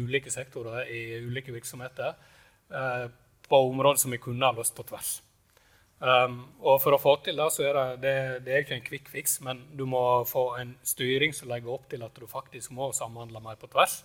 ulike 0.00 0.30
sektorer, 0.30 0.88
i 0.88 1.20
ulike 1.22 1.52
virksomheter. 1.52 2.14
på 3.48 3.56
områder 3.56 4.00
som 4.00 4.10
vi 4.10 4.18
kunne 4.18 4.46
ha 4.46 4.52
løst 4.52 4.74
på 4.74 4.82
tvers. 4.82 5.20
Um, 6.00 6.40
og 6.60 6.80
for 6.82 6.96
å 6.96 6.98
få 6.98 7.14
til 7.22 7.36
det, 7.36 7.46
så 7.52 7.62
er 7.68 7.76
det, 7.76 7.84
det, 8.02 8.14
det 8.46 8.52
er 8.52 8.64
ikke 8.64 8.74
en 8.74 8.86
quick 8.88 9.08
fix, 9.08 9.38
men 9.40 9.62
du 9.76 9.84
må 9.86 10.24
få 10.24 10.56
en 10.58 10.74
styring 10.82 11.32
som 11.32 11.48
legger 11.48 11.76
opp 11.76 11.86
til 11.90 12.02
at 12.02 12.16
du 12.18 12.26
faktisk 12.26 12.72
må 12.72 12.90
samhandle 12.96 13.40
mer 13.44 13.60
på 13.60 13.70
tvers. 13.72 14.02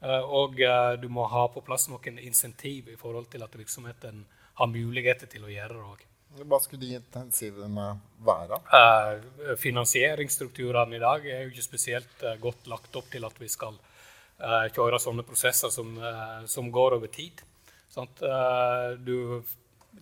Uh, 0.00 0.22
og 0.42 0.60
uh, 0.64 0.94
du 1.00 1.08
må 1.12 1.26
ha 1.28 1.46
på 1.52 1.62
plass 1.64 1.88
noen 1.92 2.20
insentiv 2.22 2.88
i 2.88 2.96
forhold 3.00 3.28
til 3.32 3.44
at 3.44 3.56
virksomheten 3.56 4.24
har 4.60 4.70
muligheter 4.70 5.28
til 5.28 5.44
å 5.44 5.52
gjøre 5.52 5.76
det 5.76 5.84
òg. 5.92 6.06
Hva 6.46 6.60
skulle 6.62 6.86
de 6.86 6.96
intensivene 6.96 7.86
være? 8.24 8.60
Uh, 8.70 9.54
finansieringsstrukturene 9.60 10.96
i 10.96 11.02
dag 11.02 11.26
er 11.26 11.44
jo 11.44 11.52
ikke 11.52 11.66
spesielt 11.66 12.26
godt 12.40 12.70
lagt 12.70 12.96
opp 12.96 13.10
til 13.12 13.26
at 13.28 13.40
vi 13.40 13.50
skal 13.50 13.78
kjøre 14.40 14.96
sånne 14.96 15.20
prosesser 15.28 15.68
som, 15.68 15.90
som 16.48 16.70
går 16.72 16.94
over 16.96 17.10
tid. 17.12 17.42
Sånn, 17.92 18.08
du 19.04 19.42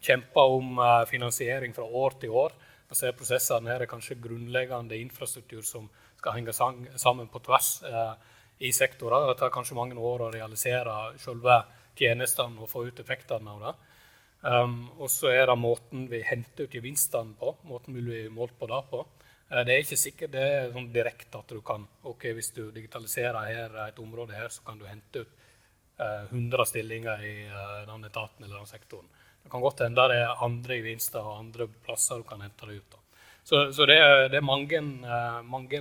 kjemper 0.01 0.57
om 0.59 0.79
eh, 0.79 1.05
finansiering 1.07 1.75
fra 1.75 1.85
år 1.85 2.19
til 2.21 2.35
år. 2.37 2.55
Ser 2.97 3.17
prosessene 3.17 3.69
her 3.69 3.85
er 3.85 3.91
kanskje 3.91 4.17
grunnleggende 4.23 4.97
infrastruktur 4.97 5.65
som 5.67 5.91
skal 6.19 6.39
henge 6.39 6.55
sammen 6.57 7.29
på 7.29 7.43
tvers 7.45 7.83
eh, 7.85 8.15
i 8.59 8.73
sektorer. 8.73 9.29
Det 9.29 9.39
tar 9.39 9.53
kanskje 9.55 9.77
mange 9.79 9.99
år 9.99 10.27
å 10.27 10.33
realisere 10.35 10.95
selve 11.23 11.61
tjenestene 11.99 12.63
og 12.63 12.71
få 12.71 12.87
ut 12.89 13.01
effektene 13.03 13.55
av 13.55 13.65
det. 13.67 13.75
Um, 14.41 14.85
og 15.03 15.11
så 15.11 15.33
er 15.35 15.49
det 15.51 15.57
måten 15.59 16.05
vi 16.11 16.21
henter 16.23 16.69
ut 16.69 16.75
gevinstene 16.75 17.35
på. 17.39 17.57
måten 17.67 17.95
vi 17.95 18.05
blir 18.07 18.31
målt 18.31 18.55
på 18.59 18.69
det 18.71 18.83
på. 18.91 19.03
Uh, 19.51 19.63
det 19.67 19.75
er 19.75 19.83
ikke 19.83 19.99
sikkert 19.99 20.35
det 20.35 20.45
er 20.47 20.71
sånn 20.75 20.93
direkte 20.95 21.41
at 21.41 21.51
du 21.51 21.61
kan 21.61 21.87
ok, 22.03 22.31
Hvis 22.37 22.53
du 22.55 22.71
digitaliserer 22.71 23.51
her, 23.51 23.79
et 23.89 23.99
område 23.99 24.35
her, 24.39 24.49
så 24.49 24.63
kan 24.63 24.79
du 24.79 24.87
hente 24.87 25.25
ut 25.25 25.35
uh, 25.99 26.31
100 26.31 26.67
stillinger 26.71 27.25
i 27.27 27.35
uh, 27.51 27.87
den 27.91 28.05
etaten 28.05 28.45
eller 28.45 28.59
den 28.59 28.71
sektoren. 28.71 29.11
Det 29.43 29.51
kan 29.51 29.61
godt 29.61 29.83
hende 29.83 30.07
det 30.09 30.23
er 30.23 30.45
andre 30.45 30.77
gevinster 30.79 31.25
og 31.25 31.39
andre 31.39 31.67
plasser 31.69 32.19
du 32.19 32.27
kan 32.29 32.43
hente 32.43 32.67
det 32.67 32.79
ut 32.79 32.91
Da. 32.91 33.05
Så, 33.49 33.73
så 33.73 33.87
det, 33.89 33.97
er, 33.97 34.29
det, 34.29 34.37
er, 34.37 34.45
mange, 34.45 34.81
mange 35.49 35.79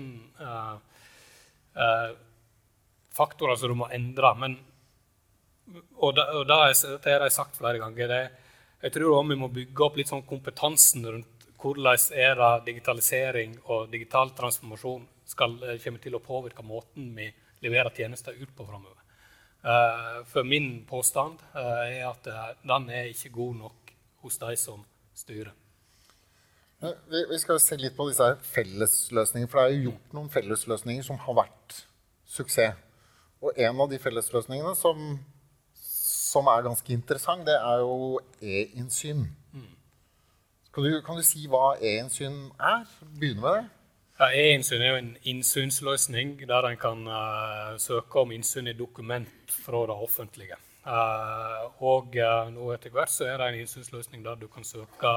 faktorer 3.18 3.58
som 3.60 3.74
du 3.74 3.80
må 3.82 3.90
endre. 3.94 4.34
Men, 4.40 4.58
og, 5.98 6.14
det, 6.18 6.28
og 6.38 6.46
det, 6.50 6.60
det 7.04 7.16
har 7.16 7.26
jeg 7.26 7.36
sagt 7.36 7.58
flere 7.60 7.82
ganger. 7.82 8.14
Det, 8.14 8.22
jeg 8.86 8.94
tror 8.94 9.18
også 9.18 9.34
vi 9.34 9.42
må 9.42 9.50
bygge 9.54 9.86
opp 9.88 9.98
litt 10.00 10.12
sånn 10.14 10.28
kompetansen 10.30 11.10
rundt 11.10 11.34
hvordan 11.58 12.14
er 12.14 12.36
det 12.38 12.52
digitalisering 12.68 13.56
og 13.66 13.90
digital 13.92 14.30
transformasjon 14.38 15.08
skal, 15.28 15.58
kommer 15.84 16.04
til 16.04 16.16
å 16.16 16.24
påvirke 16.24 16.64
måten 16.64 17.10
vi 17.18 17.32
leverer 17.66 17.90
tjenester 17.96 18.38
ut 18.38 18.54
på 18.56 18.66
framover. 18.68 19.02
Eh, 19.66 20.26
for 20.30 20.46
min 20.46 20.86
påstand 20.86 21.42
eh, 21.56 21.98
er 21.98 22.04
at 22.12 22.28
eh, 22.30 22.52
den 22.62 22.90
er 22.94 23.10
ikke 23.12 23.34
god 23.36 23.56
nok 23.64 23.94
hos 24.24 24.38
de 24.40 24.54
som 24.60 24.84
styrer. 25.18 25.54
Vi 26.78 27.40
skal 27.42 27.58
se 27.60 27.76
litt 27.82 27.96
på 27.98 28.06
disse 28.12 28.28
fellesløsningene. 28.54 29.50
For 29.50 29.60
det 29.60 29.66
er 29.66 29.74
jo 29.74 29.90
gjort 29.90 30.12
noen 30.14 30.30
fellesløsninger 30.30 31.08
som 31.08 31.18
har 31.24 31.40
vært 31.40 31.80
suksess. 32.30 32.78
Og 33.42 33.54
en 33.54 33.82
av 33.84 33.90
de 33.92 34.00
fellesløsningene 34.02 34.74
som, 34.76 35.18
som 35.78 36.50
er 36.50 36.66
ganske 36.66 36.94
interessant, 36.94 37.46
det 37.46 37.58
er 37.58 37.84
jo 37.84 38.20
e-innsyn. 38.42 39.28
Mm. 39.54 39.74
Kan, 40.74 40.88
kan, 41.06 41.20
du, 41.20 41.26
si 41.26 41.46
hva 41.50 41.76
e-innsyn 41.78 42.48
er? 42.58 42.88
Begynne 43.20 43.44
med 43.44 43.60
det. 43.60 43.66
Ja, 44.18 44.32
E-innsyn 44.34 44.82
er 44.82 44.96
jo 44.96 44.98
en 44.98 45.12
innsynsløsning 45.30 46.40
der 46.50 46.66
en 46.66 46.80
kan 46.82 47.04
uh, 47.06 47.76
søke 47.78 48.24
om 48.24 48.32
innsyn 48.34 48.66
i 48.66 48.74
dokument 48.74 49.52
fra 49.54 49.84
det 49.86 49.94
offentlige. 49.94 50.58
Uh, 50.88 51.68
og 51.86 52.18
uh, 52.18 52.48
nå 52.50 52.72
etter 52.74 52.96
hvert 52.96 53.14
så 53.14 53.28
er 53.28 53.38
det 53.38 53.52
en 53.52 53.60
innsynsløsning 53.62 54.24
der 54.26 54.40
du 54.42 54.48
kan 54.50 54.66
søke 54.66 55.12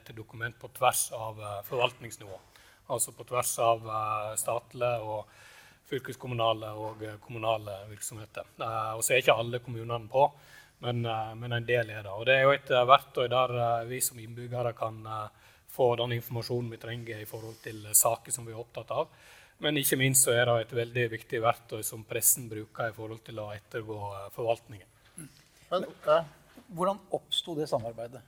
etter 0.00 0.18
dokument 0.18 0.58
på 0.58 0.72
tvers 0.74 1.04
av 1.14 1.38
forvaltningsnivå. 1.68 2.40
Altså 2.90 3.14
på 3.14 3.22
tvers 3.28 3.54
av 3.62 3.86
statlige 4.40 4.98
og 5.06 5.30
fylkeskommunale 5.88 6.72
og 6.80 7.02
kommunale 7.20 7.78
virksomheter. 7.90 8.46
og 8.58 9.04
så 9.04 9.12
er 9.12 9.22
ikke 9.22 9.36
alle 9.36 9.60
kommunene 9.60 10.08
på, 10.08 10.26
men, 10.84 11.02
men, 11.38 11.52
en 11.52 11.66
del 11.66 11.90
er 11.90 12.02
det. 12.02 12.12
Og 12.12 12.26
det 12.26 12.34
er 12.34 12.42
jo 12.42 12.54
et 12.54 12.70
verktøy 12.88 13.28
der 13.28 13.84
vi 13.88 14.00
som 14.00 14.18
innbyggere 14.18 14.72
kan 14.76 15.02
få 15.74 15.94
den 15.96 16.12
informasjonen 16.16 16.70
vi 16.70 16.80
trenger 16.82 17.20
i 17.20 17.28
forhold 17.28 17.56
til 17.62 17.86
saker 17.92 18.32
som 18.32 18.46
vi 18.46 18.52
er 18.54 18.60
opptatt 18.62 18.92
av. 18.94 19.08
Men 19.62 19.78
ikke 19.78 19.98
minst 20.00 20.26
så 20.26 20.34
er 20.34 20.48
det 20.48 20.54
et 20.64 20.76
veldig 20.76 21.04
viktig 21.14 21.40
verktøy 21.42 21.82
som 21.86 22.04
pressen 22.08 22.48
bruker 22.50 22.90
i 22.90 22.94
forhold 22.96 23.22
til 23.26 23.38
å 23.42 23.50
ettergå 23.54 23.98
eh, 24.10 24.30
forvaltningen. 24.34 24.88
Hvordan 26.74 27.00
oppsto 27.14 27.54
det 27.58 27.68
samarbeidet? 27.70 28.22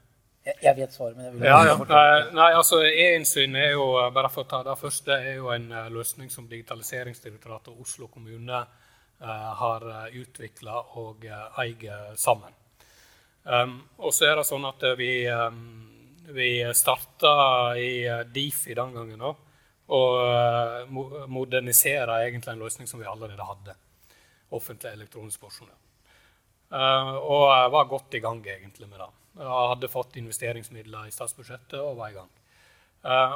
Jeg, 0.47 0.73
vet 0.77 0.93
svaret, 0.95 1.17
men 1.17 1.25
jeg 1.27 1.33
vil 1.35 1.47
ja, 1.49 1.57
ja. 1.67 2.27
Nei, 2.35 2.51
altså 2.55 2.81
E-innsyn 2.87 3.55
er 3.59 3.73
jo 3.73 3.87
eh, 3.99 4.11
bare 4.15 4.31
for 4.31 4.45
å 4.45 4.49
ta 4.51 4.61
det 4.63 4.77
først, 4.79 5.09
det 5.09 5.17
er 5.31 5.41
jo 5.41 5.49
en 5.51 5.67
uh, 5.73 5.89
løsning 5.91 6.31
som 6.31 6.47
Digitaliseringsdirektoratet 6.47 7.73
og 7.73 7.83
Oslo 7.83 8.07
kommune 8.11 8.61
uh, 8.61 9.49
har 9.61 9.87
uh, 9.89 10.05
utvikla 10.15 10.79
og 11.01 11.27
eier 11.59 12.15
sammen. 12.15 12.55
Um, 13.43 13.79
og 13.99 14.15
så 14.15 14.29
er 14.29 14.39
det 14.39 14.47
sånn 14.47 14.65
at 14.67 14.83
vi 14.99 15.11
um, 15.31 15.87
vi 16.27 16.73
starta 16.73 17.77
i 17.77 18.07
eh, 18.07 18.19
Difi 18.19 18.73
den 18.75 18.93
gangen 18.93 19.21
òg. 19.23 19.43
Og 19.95 20.15
eh, 20.19 21.27
modernisere 21.31 22.17
egentlig 22.25 22.51
en 22.51 22.63
løsning 22.65 22.89
som 22.89 22.99
vi 22.99 23.07
allerede 23.07 23.45
hadde. 23.47 23.75
Offentlig 24.57 24.91
elektronisk 24.91 25.39
porsjonell. 25.39 25.77
Eh, 26.71 27.13
og 27.15 27.71
var 27.71 27.87
godt 27.87 28.19
i 28.19 28.23
gang 28.23 28.43
egentlig 28.43 28.89
med 28.89 28.99
det. 28.99 29.09
Hadde 29.37 29.89
fått 29.91 30.17
investeringsmidler 30.19 31.07
i 31.07 31.13
statsbudsjettet 31.13 31.79
og 31.79 31.97
var 31.99 32.11
i 32.11 32.17
gang. 32.17 32.29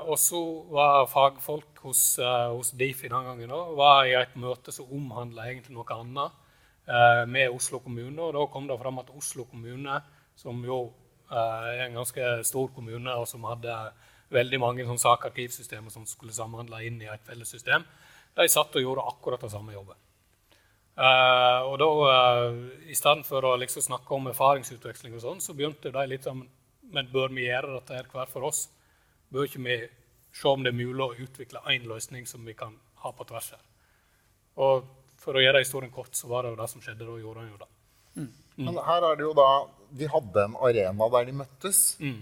og 0.09 0.17
så 0.19 0.39
var 0.73 1.05
fagfolk 1.07 1.77
hos, 1.83 2.17
hos 2.19 2.71
Difi 2.71 3.07
den 3.07 3.27
gangen 3.27 3.51
også, 3.51 3.75
var 3.77 4.05
i 4.05 4.15
et 4.17 4.33
møte 4.35 4.73
som 4.73 4.89
omhandla 4.91 5.45
noe 5.69 5.95
annet 5.95 7.27
med 7.29 7.53
Oslo 7.53 7.79
kommune. 7.79 8.19
Og 8.21 8.33
da 8.33 8.47
kom 8.51 8.67
det 8.67 8.79
fram 8.81 8.99
at 8.99 9.13
Oslo 9.15 9.45
kommune, 9.45 10.01
som 10.35 10.65
jo 10.65 10.81
Eh, 11.31 11.85
en 11.85 11.93
ganske 11.93 12.43
stor 12.43 12.67
kommune 12.75 13.11
og 13.15 13.27
som 13.29 13.45
hadde 13.47 13.75
veldig 14.35 14.57
mange 14.59 14.85
sånn 14.87 14.99
sakarkivsystemer 14.99 15.93
som 15.93 16.03
skulle 16.07 16.35
samhandle 16.35 16.81
inn 16.83 16.97
i 16.99 17.07
et 17.07 17.23
felles 17.27 17.47
system. 17.55 17.85
De 18.35 18.47
satt 18.51 18.75
og 18.75 18.83
gjorde 18.83 19.05
akkurat 19.07 19.43
den 19.43 19.53
samme 19.53 19.75
jobben. 19.75 19.95
Uh, 20.91 21.63
og 21.71 21.77
da, 21.79 21.87
uh, 21.87 22.57
I 22.91 22.95
stedet 22.97 23.23
for 23.25 23.45
å 23.47 23.55
liksom 23.61 23.85
snakke 23.85 24.11
om 24.15 24.27
erfaringsutveksling, 24.33 25.15
og 25.15 25.23
sånn, 25.23 25.43
så 25.43 25.55
begynte 25.55 25.93
de 25.93 26.03
litt 26.09 26.27
sånn 26.27 26.43
Men 26.91 27.07
bør 27.13 27.31
vi 27.31 27.45
gjøre 27.45 27.77
dette 27.77 27.95
her 27.95 28.09
hver 28.11 28.27
for 28.27 28.49
oss? 28.49 28.65
Bør 29.31 29.47
ikke 29.47 29.63
vi 29.63 29.77
se 30.35 30.47
om 30.51 30.63
det 30.63 30.73
er 30.73 30.75
mulig 30.75 31.05
å 31.05 31.13
utvikle 31.23 31.63
én 31.71 31.87
løsning 31.87 32.27
som 32.27 32.43
vi 32.43 32.55
kan 32.59 32.73
ha 33.05 33.11
på 33.15 33.23
tvers 33.29 33.53
her? 33.55 33.61
Og 34.59 34.89
for 35.21 35.37
å 35.37 35.43
gjøre 35.43 35.61
historien 35.63 35.93
kort, 35.93 36.11
så 36.17 36.27
var 36.27 36.43
det 36.43 36.51
jo 36.51 36.59
det 36.59 36.67
som 36.73 36.83
skjedde. 36.83 37.07
Da 37.07 37.15
gjorde 37.21 37.45
han 37.45 37.53
jo 37.53 37.61
det. 37.61 37.69
Mm. 38.17 38.27
Mm. 38.27 38.65
Men 38.65 38.81
her 38.83 39.07
er 39.07 39.15
det 39.15 39.23
jo 39.23 39.31
da 39.37 39.47
De 39.95 40.07
hadde 40.11 40.43
en 40.43 40.55
arena 40.67 41.07
der 41.13 41.27
de 41.29 41.35
møttes 41.39 41.79
mm. 42.03 42.17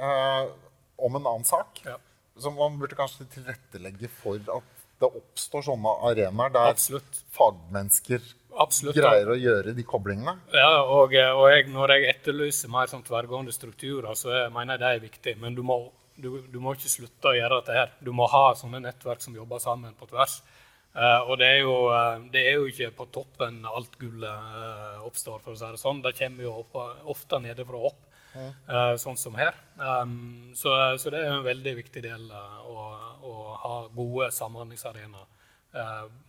uh, 0.00 0.48
om 0.96 1.18
en 1.20 1.28
annen 1.34 1.44
sak. 1.48 1.82
Ja. 1.84 1.98
Som 2.40 2.56
man 2.56 2.80
burde 2.80 2.96
kanskje 2.96 3.28
tilrettelegge 3.36 4.08
for 4.12 4.40
at 4.40 4.75
det 5.00 5.08
oppstår 5.08 5.64
sånne 5.66 5.92
arenaer 6.08 6.52
der 6.54 6.72
Absolutt. 6.72 7.22
fagmennesker 7.36 8.22
Absolutt, 8.56 8.96
greier 8.96 9.28
å 9.28 9.36
gjøre 9.36 9.74
de 9.76 9.84
koblingene. 9.84 10.32
Ja, 10.56 10.80
og, 10.82 11.12
og 11.12 11.46
jeg, 11.52 11.66
Når 11.72 11.92
jeg 11.92 12.08
etterlyser 12.14 12.72
mer 12.72 12.88
sånn 12.88 13.04
tverrgående 13.04 13.52
strukturer, 13.52 14.14
så 14.16 14.32
jeg 14.32 14.52
mener 14.54 14.76
jeg 14.76 14.82
det 14.82 14.92
er 14.92 15.02
viktig. 15.04 15.34
Men 15.42 15.58
du 15.58 15.60
må, 15.66 15.76
du, 16.16 16.30
du 16.48 16.56
må, 16.62 16.72
ikke 16.76 16.92
slutte 16.92 17.32
å 17.32 17.36
gjøre 17.36 17.60
dette 17.60 17.76
her. 17.76 17.92
Du 18.00 18.14
må 18.16 18.28
ha 18.32 18.46
sånne 18.56 18.80
nettverk 18.86 19.20
som 19.24 19.36
jobber 19.36 19.60
sammen 19.62 19.92
på 19.98 20.08
tvers. 20.08 20.40
Uh, 20.96 21.28
og 21.28 21.36
det 21.42 21.50
er, 21.52 21.58
jo, 21.60 21.74
uh, 21.92 22.16
det 22.32 22.46
er, 22.46 22.54
jo, 22.56 22.68
ikke 22.70 22.94
på 22.96 23.04
toppen 23.12 23.58
alt 23.68 23.98
gullet 24.00 24.32
uh, 24.56 25.02
oppstår, 25.04 25.42
for 25.44 25.52
å 25.52 25.58
si 25.60 25.68
det 25.68 25.82
sånn. 25.82 26.00
Det 26.00 26.16
kommer 26.16 26.46
jo 26.46 26.54
opp, 26.62 26.78
ofte 27.12 27.42
nedefra 27.44 27.82
opp, 27.90 28.05
sånn 29.02 29.18
som 29.20 29.36
her. 29.38 29.56
Um, 29.76 30.52
så, 30.56 30.72
så, 31.00 31.10
det 31.12 31.20
er 31.20 31.34
en 31.34 31.44
veldig 31.46 31.74
viktig 31.82 32.02
del 32.04 32.24
å, 32.32 32.86
å, 33.22 33.34
ha 33.62 33.76
gode 33.94 34.30
samhandlingsarenaer. 34.34 35.28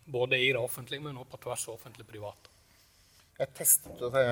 både 0.06 0.40
i 0.42 0.52
det 0.52 0.60
offentlige, 0.60 1.04
men 1.04 1.18
også 1.18 1.32
på 1.36 1.42
tvers 1.46 1.68
av 1.68 1.74
offentlig 1.78 2.08
privat. 2.08 2.50
Jeg 3.38 3.54
testet 3.56 4.00
det 4.14 4.26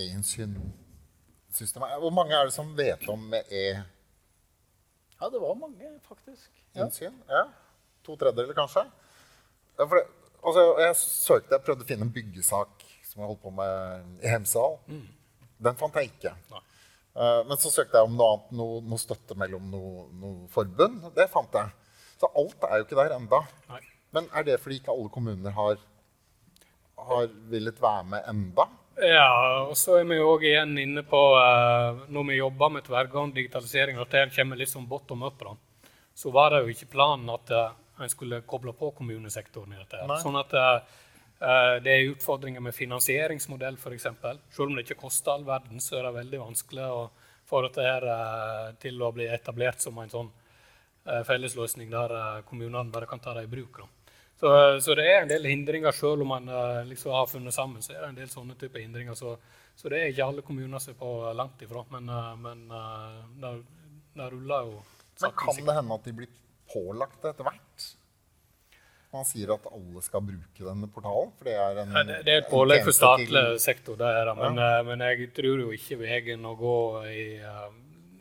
e-innsyn-systemet. 0.00 1.98
Hvor 2.00 2.10
mange 2.14 2.34
er 2.34 2.48
det 2.48 2.54
som 2.54 2.76
vet 2.76 3.08
om 3.12 3.34
e? 3.34 3.64
Ja, 5.20 5.28
det 5.28 5.40
var 5.40 5.54
mange, 5.54 5.90
faktisk. 6.08 6.48
Innsyn? 6.74 7.16
Ja. 7.28 7.44
To 8.06 8.16
tredjedeler, 8.16 8.54
kanskje? 8.56 8.86
Ja, 9.78 9.84
det, 9.84 10.02
altså, 10.40 10.62
jeg 10.80 10.96
søkte, 10.96 11.54
jeg 11.54 11.64
prøvde 11.66 11.84
å 11.84 11.88
finne 11.88 12.06
en 12.08 12.14
byggesak 12.14 12.86
som 13.04 13.20
jeg 13.20 13.28
holdt 13.28 13.42
på 13.42 13.52
med 13.52 14.22
i 14.24 14.30
Hemsedal. 14.32 14.78
Mm. 14.88 15.08
Den 15.60 15.78
fant 15.78 15.96
jeg 16.00 16.10
ikke. 16.10 16.34
Uh, 16.50 17.42
men 17.48 17.58
så 17.60 17.72
søkte 17.72 17.98
jeg 17.98 18.08
om 18.08 18.16
noe 18.16 18.34
annet, 18.34 18.50
noe, 18.56 18.80
noe 18.86 19.02
støtte 19.02 19.36
mellom 19.38 19.70
noe, 19.72 20.08
noe, 20.16 20.48
forbund. 20.52 21.10
Det 21.16 21.26
fant 21.32 21.56
jeg. 21.58 21.72
Så 22.20 22.30
alt 22.38 22.66
er 22.68 22.80
jo 22.80 22.86
ikke 22.86 23.00
der 23.00 23.16
enda. 23.16 23.42
Men 24.14 24.28
er 24.36 24.46
det 24.46 24.60
fordi 24.62 24.80
ikke 24.80 24.94
alle 24.94 25.10
kommuner 25.12 25.54
har, 25.54 25.80
har 27.10 27.26
villet 27.50 27.80
være 27.82 28.06
med 28.14 28.30
enda? 28.30 28.66
Ja, 29.00 29.28
og 29.64 29.76
så 29.80 29.96
er 30.00 30.08
vi 30.08 30.18
òg 30.20 30.44
igjen 30.44 30.74
inne 30.80 31.04
på 31.08 31.18
uh, 31.36 32.02
når 32.12 32.26
vi 32.28 32.40
jobber 32.40 32.72
med 32.74 32.84
tverrgående 32.84 33.38
digitalisering, 33.38 34.00
at 34.02 34.12
det 34.12 34.26
kommer 34.34 34.60
litt 34.60 34.72
sånn 34.72 34.88
bottom 34.90 35.24
up. 35.24 35.40
Da. 35.40 35.54
Så 36.16 36.32
var 36.34 36.52
det 36.52 36.64
jo 36.64 36.74
ikke 36.74 36.90
planen 36.96 37.30
at 37.32 37.52
uh, 37.54 37.70
en 38.00 38.12
skulle 38.12 38.42
koble 38.48 38.74
på 38.76 38.92
kommunesektoren 38.98 39.72
i 39.72 39.80
dette. 39.80 40.02
Nei. 40.08 40.18
Sånn 40.22 40.38
at 40.40 40.54
det 41.40 41.92
er 41.92 42.10
utfordringer 42.10 42.60
med 42.60 42.74
finansieringsmodell, 42.76 43.78
f.eks. 43.80 44.08
Selv 44.52 44.66
om 44.66 44.74
det 44.76 44.84
ikke 44.84 45.00
koster 45.06 45.32
all 45.32 45.46
verden, 45.46 45.80
så 45.80 45.96
er 45.96 46.04
det 46.04 46.18
veldig 46.18 46.40
vanskelig 46.42 46.88
å 46.92 47.06
få 47.48 47.62
dette 47.64 47.86
her, 47.86 48.04
til 48.82 49.00
å 49.00 49.08
bli 49.16 49.24
etablert 49.32 49.80
som 49.80 49.96
en 50.02 50.12
sånn 50.12 50.28
fellesløsning 51.24 51.88
der 51.90 52.12
kommunene 52.46 52.92
bare 52.92 53.08
kan 53.08 53.22
ta 53.24 53.32
det 53.38 53.46
i 53.46 53.50
bruk. 53.50 53.80
Så, 54.40 54.50
så, 54.80 54.94
det 54.96 55.06
er 55.08 55.22
en 55.22 55.32
del 55.32 55.48
hindringer, 55.48 55.92
selv 55.92 56.24
om 56.24 56.30
man 56.32 56.52
liksom 56.88 57.12
har 57.12 57.26
funnet 57.28 57.54
sammen. 57.54 57.82
så 57.82 57.92
er 57.92 58.02
det 58.02 58.08
en 58.08 58.20
del 58.20 58.30
sånne 58.32 58.56
typer 58.60 58.80
hindringer. 58.80 59.16
Så, 59.16 59.34
så, 59.74 59.88
det 59.88 59.98
er 60.00 60.12
ikke 60.12 60.28
alle 60.28 60.44
kommuner 60.44 60.80
som 60.80 60.94
er 60.94 61.00
på 61.00 61.10
langt 61.36 61.64
ifra. 61.64 61.84
Men, 61.92 62.12
men 62.40 62.62
det, 63.40 63.54
det 64.16 64.28
ruller 64.32 64.68
jo 64.68 64.78
Men 65.20 65.34
kan 65.42 65.60
det 65.60 65.76
hende 65.80 65.98
at 65.98 66.08
de 66.08 66.16
blir 66.22 66.38
pålagt 66.72 67.20
det 67.20 67.34
etter 67.34 67.48
hvert? 67.50 67.88
Man 69.10 69.26
sier 69.26 69.50
at 69.56 69.64
alle 69.66 70.02
skal 70.06 70.22
bruke 70.22 70.62
denne 70.62 70.86
portalen? 70.94 71.32
for 71.38 71.48
Det 71.48 71.54
er 71.58 71.80
en, 71.82 71.94
ja, 71.96 72.02
det, 72.06 72.18
det 72.26 72.34
er 72.34 72.42
et 72.44 72.50
pålegg 72.50 72.84
for 72.86 72.94
statlig 72.94 73.42
sektor, 73.62 73.96
det 73.98 74.06
er 74.06 74.28
det. 74.30 74.36
Men, 74.38 74.60
ja. 74.62 74.82
men, 74.86 75.02
jeg 75.02 75.32
tror 75.34 75.64
jo 75.64 75.72
ikke 75.74 75.98
veien 76.04 76.46
å 76.46 76.54
gå 76.58 76.76
i, 77.10 77.24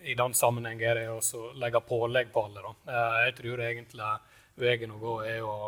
i 0.09 0.15
den 0.17 0.33
sammenheng 0.33 0.81
er 0.81 1.03
å 1.13 1.19
legge 1.61 1.83
pålegg 1.85 2.33
på 2.33 2.47
alle. 2.49 2.65
Da. 2.65 3.03
Jeg 3.27 3.37
tror 3.37 3.61
egentlig 3.67 4.09
veien 4.59 4.97
å 4.97 5.03
gå 5.03 5.19
er 5.29 5.45
å 5.45 5.59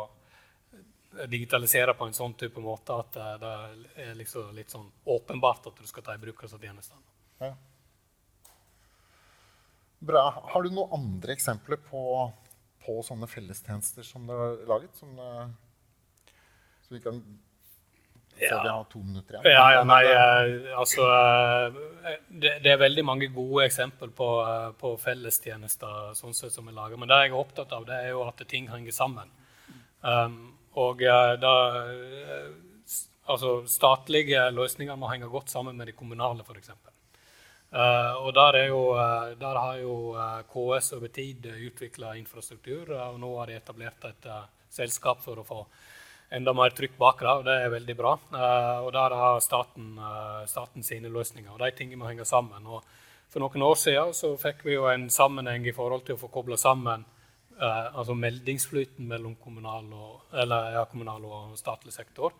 digitalisere 1.28 1.94
på 1.94 2.08
en 2.08 2.16
sånn 2.16 2.34
type 2.40 2.60
måte 2.60 2.96
at 2.96 3.16
eh, 3.20 3.34
det 3.42 4.06
er 4.06 4.14
liksom 4.16 4.52
litt 4.56 4.72
sånn 4.72 4.88
åpenbart 5.12 5.68
at 5.68 5.80
du 5.80 5.88
skal 5.88 6.06
ta 6.06 6.16
i 6.16 6.22
bruk 6.22 6.40
disse 6.42 6.58
tjenestene. 6.60 7.02
Ja. 7.42 7.52
Bra. 10.02 10.24
Har 10.50 10.64
du 10.64 10.72
noen 10.72 10.94
andre 10.96 11.36
eksempler 11.36 11.78
på, 11.90 12.02
på 12.82 12.98
sånne 13.06 13.28
fellestjenester 13.30 14.06
som 14.06 14.28
det 14.28 14.36
er 14.36 14.60
laget? 14.70 14.98
Som, 14.98 15.16
eh, 15.18 16.36
så 16.86 16.96
vi 16.96 17.02
kan 17.04 17.20
ja. 18.40 18.62
vi 18.62 18.68
har 18.68 18.86
to 18.90 19.02
minutter 19.02 19.38
igjen. 19.38 19.52
Ja, 19.52 19.66
ja 19.76 19.82
nei, 19.86 20.00
eh, 20.08 20.78
altså 20.78 21.06
det, 22.28 22.56
det, 22.64 22.72
er 22.72 22.80
veldig 22.80 23.04
mange 23.06 23.28
gode 23.34 23.66
eksempler 23.68 24.10
på, 24.16 24.30
på 24.80 24.96
fellestjenester 25.00 26.16
sånn 26.18 26.34
som 26.34 26.68
er 26.68 26.78
laget. 26.80 27.00
Men 27.00 27.12
det 27.12 27.20
jeg 27.26 27.34
er 27.34 27.38
opptatt 27.38 27.76
av, 27.76 27.86
det 27.86 28.00
er 28.00 28.12
jo 28.14 28.26
at 28.26 28.42
ting 28.50 28.70
henger 28.72 28.96
sammen. 28.96 29.30
Um, 30.02 30.52
og 30.80 31.02
eh, 31.04 31.34
da, 31.40 31.54
eh, 31.92 32.46
altså 33.30 33.60
statlige 33.68 34.46
løsninger 34.54 34.96
må 34.96 35.10
henge 35.12 35.28
godt 35.32 35.52
sammen 35.52 35.76
med 35.76 35.90
de 35.90 35.96
kommunale, 35.96 36.44
f.eks. 36.46 36.72
Uh, 37.72 38.26
og 38.26 38.34
der, 38.36 38.58
jo, 38.68 38.80
der, 39.40 39.56
har 39.56 39.78
jo 39.80 39.94
KS 40.52 40.92
over 40.98 41.08
tid 41.08 41.46
utvikla 41.48 42.10
infrastruktur, 42.18 42.90
og 42.92 43.16
nå 43.20 43.30
har 43.38 43.48
de 43.48 43.56
etablert 43.56 44.04
et 44.10 44.28
uh, 44.28 44.42
selskap 44.68 45.22
for 45.24 45.40
å 45.40 45.46
få 45.46 45.62
enda 46.36 46.52
mer 46.56 46.76
trykk 46.76 46.98
bak 47.00 47.22
det, 47.24 47.32
og 47.32 47.46
det 47.48 47.54
er 47.62 47.72
veldig 47.72 47.96
bra. 47.96 48.12
Uh, 48.34 48.84
og 48.84 48.90
der 48.92 49.16
har 49.16 49.40
staten, 49.40 49.94
staten, 50.48 50.84
sine 50.84 51.08
løsninger, 51.12 51.48
og 51.54 51.64
de 51.64 51.72
tingene 51.78 52.02
må 52.02 52.10
henge 52.10 52.28
sammen. 52.28 52.68
Og 52.68 52.84
for 53.32 53.40
noen 53.40 53.64
år 53.64 53.80
siden 53.80 54.12
så 54.16 54.34
fikk 54.40 54.66
vi 54.68 54.76
jo 54.76 54.84
en 54.92 55.08
sammenheng 55.12 55.64
i 55.64 55.76
forhold 55.76 56.04
til 56.04 56.18
å 56.18 56.22
få 56.26 56.32
kobla 56.32 56.60
sammen 56.60 57.08
altså 57.62 58.14
meldingsflyten 58.18 59.06
mellom 59.06 59.36
kommunal 59.38 59.84
og, 59.94 60.14
eller, 60.34 60.72
ja, 60.74 60.80
kommunal 60.90 61.22
og 61.28 61.52
statlig 61.60 61.92
sektor. 61.94 62.32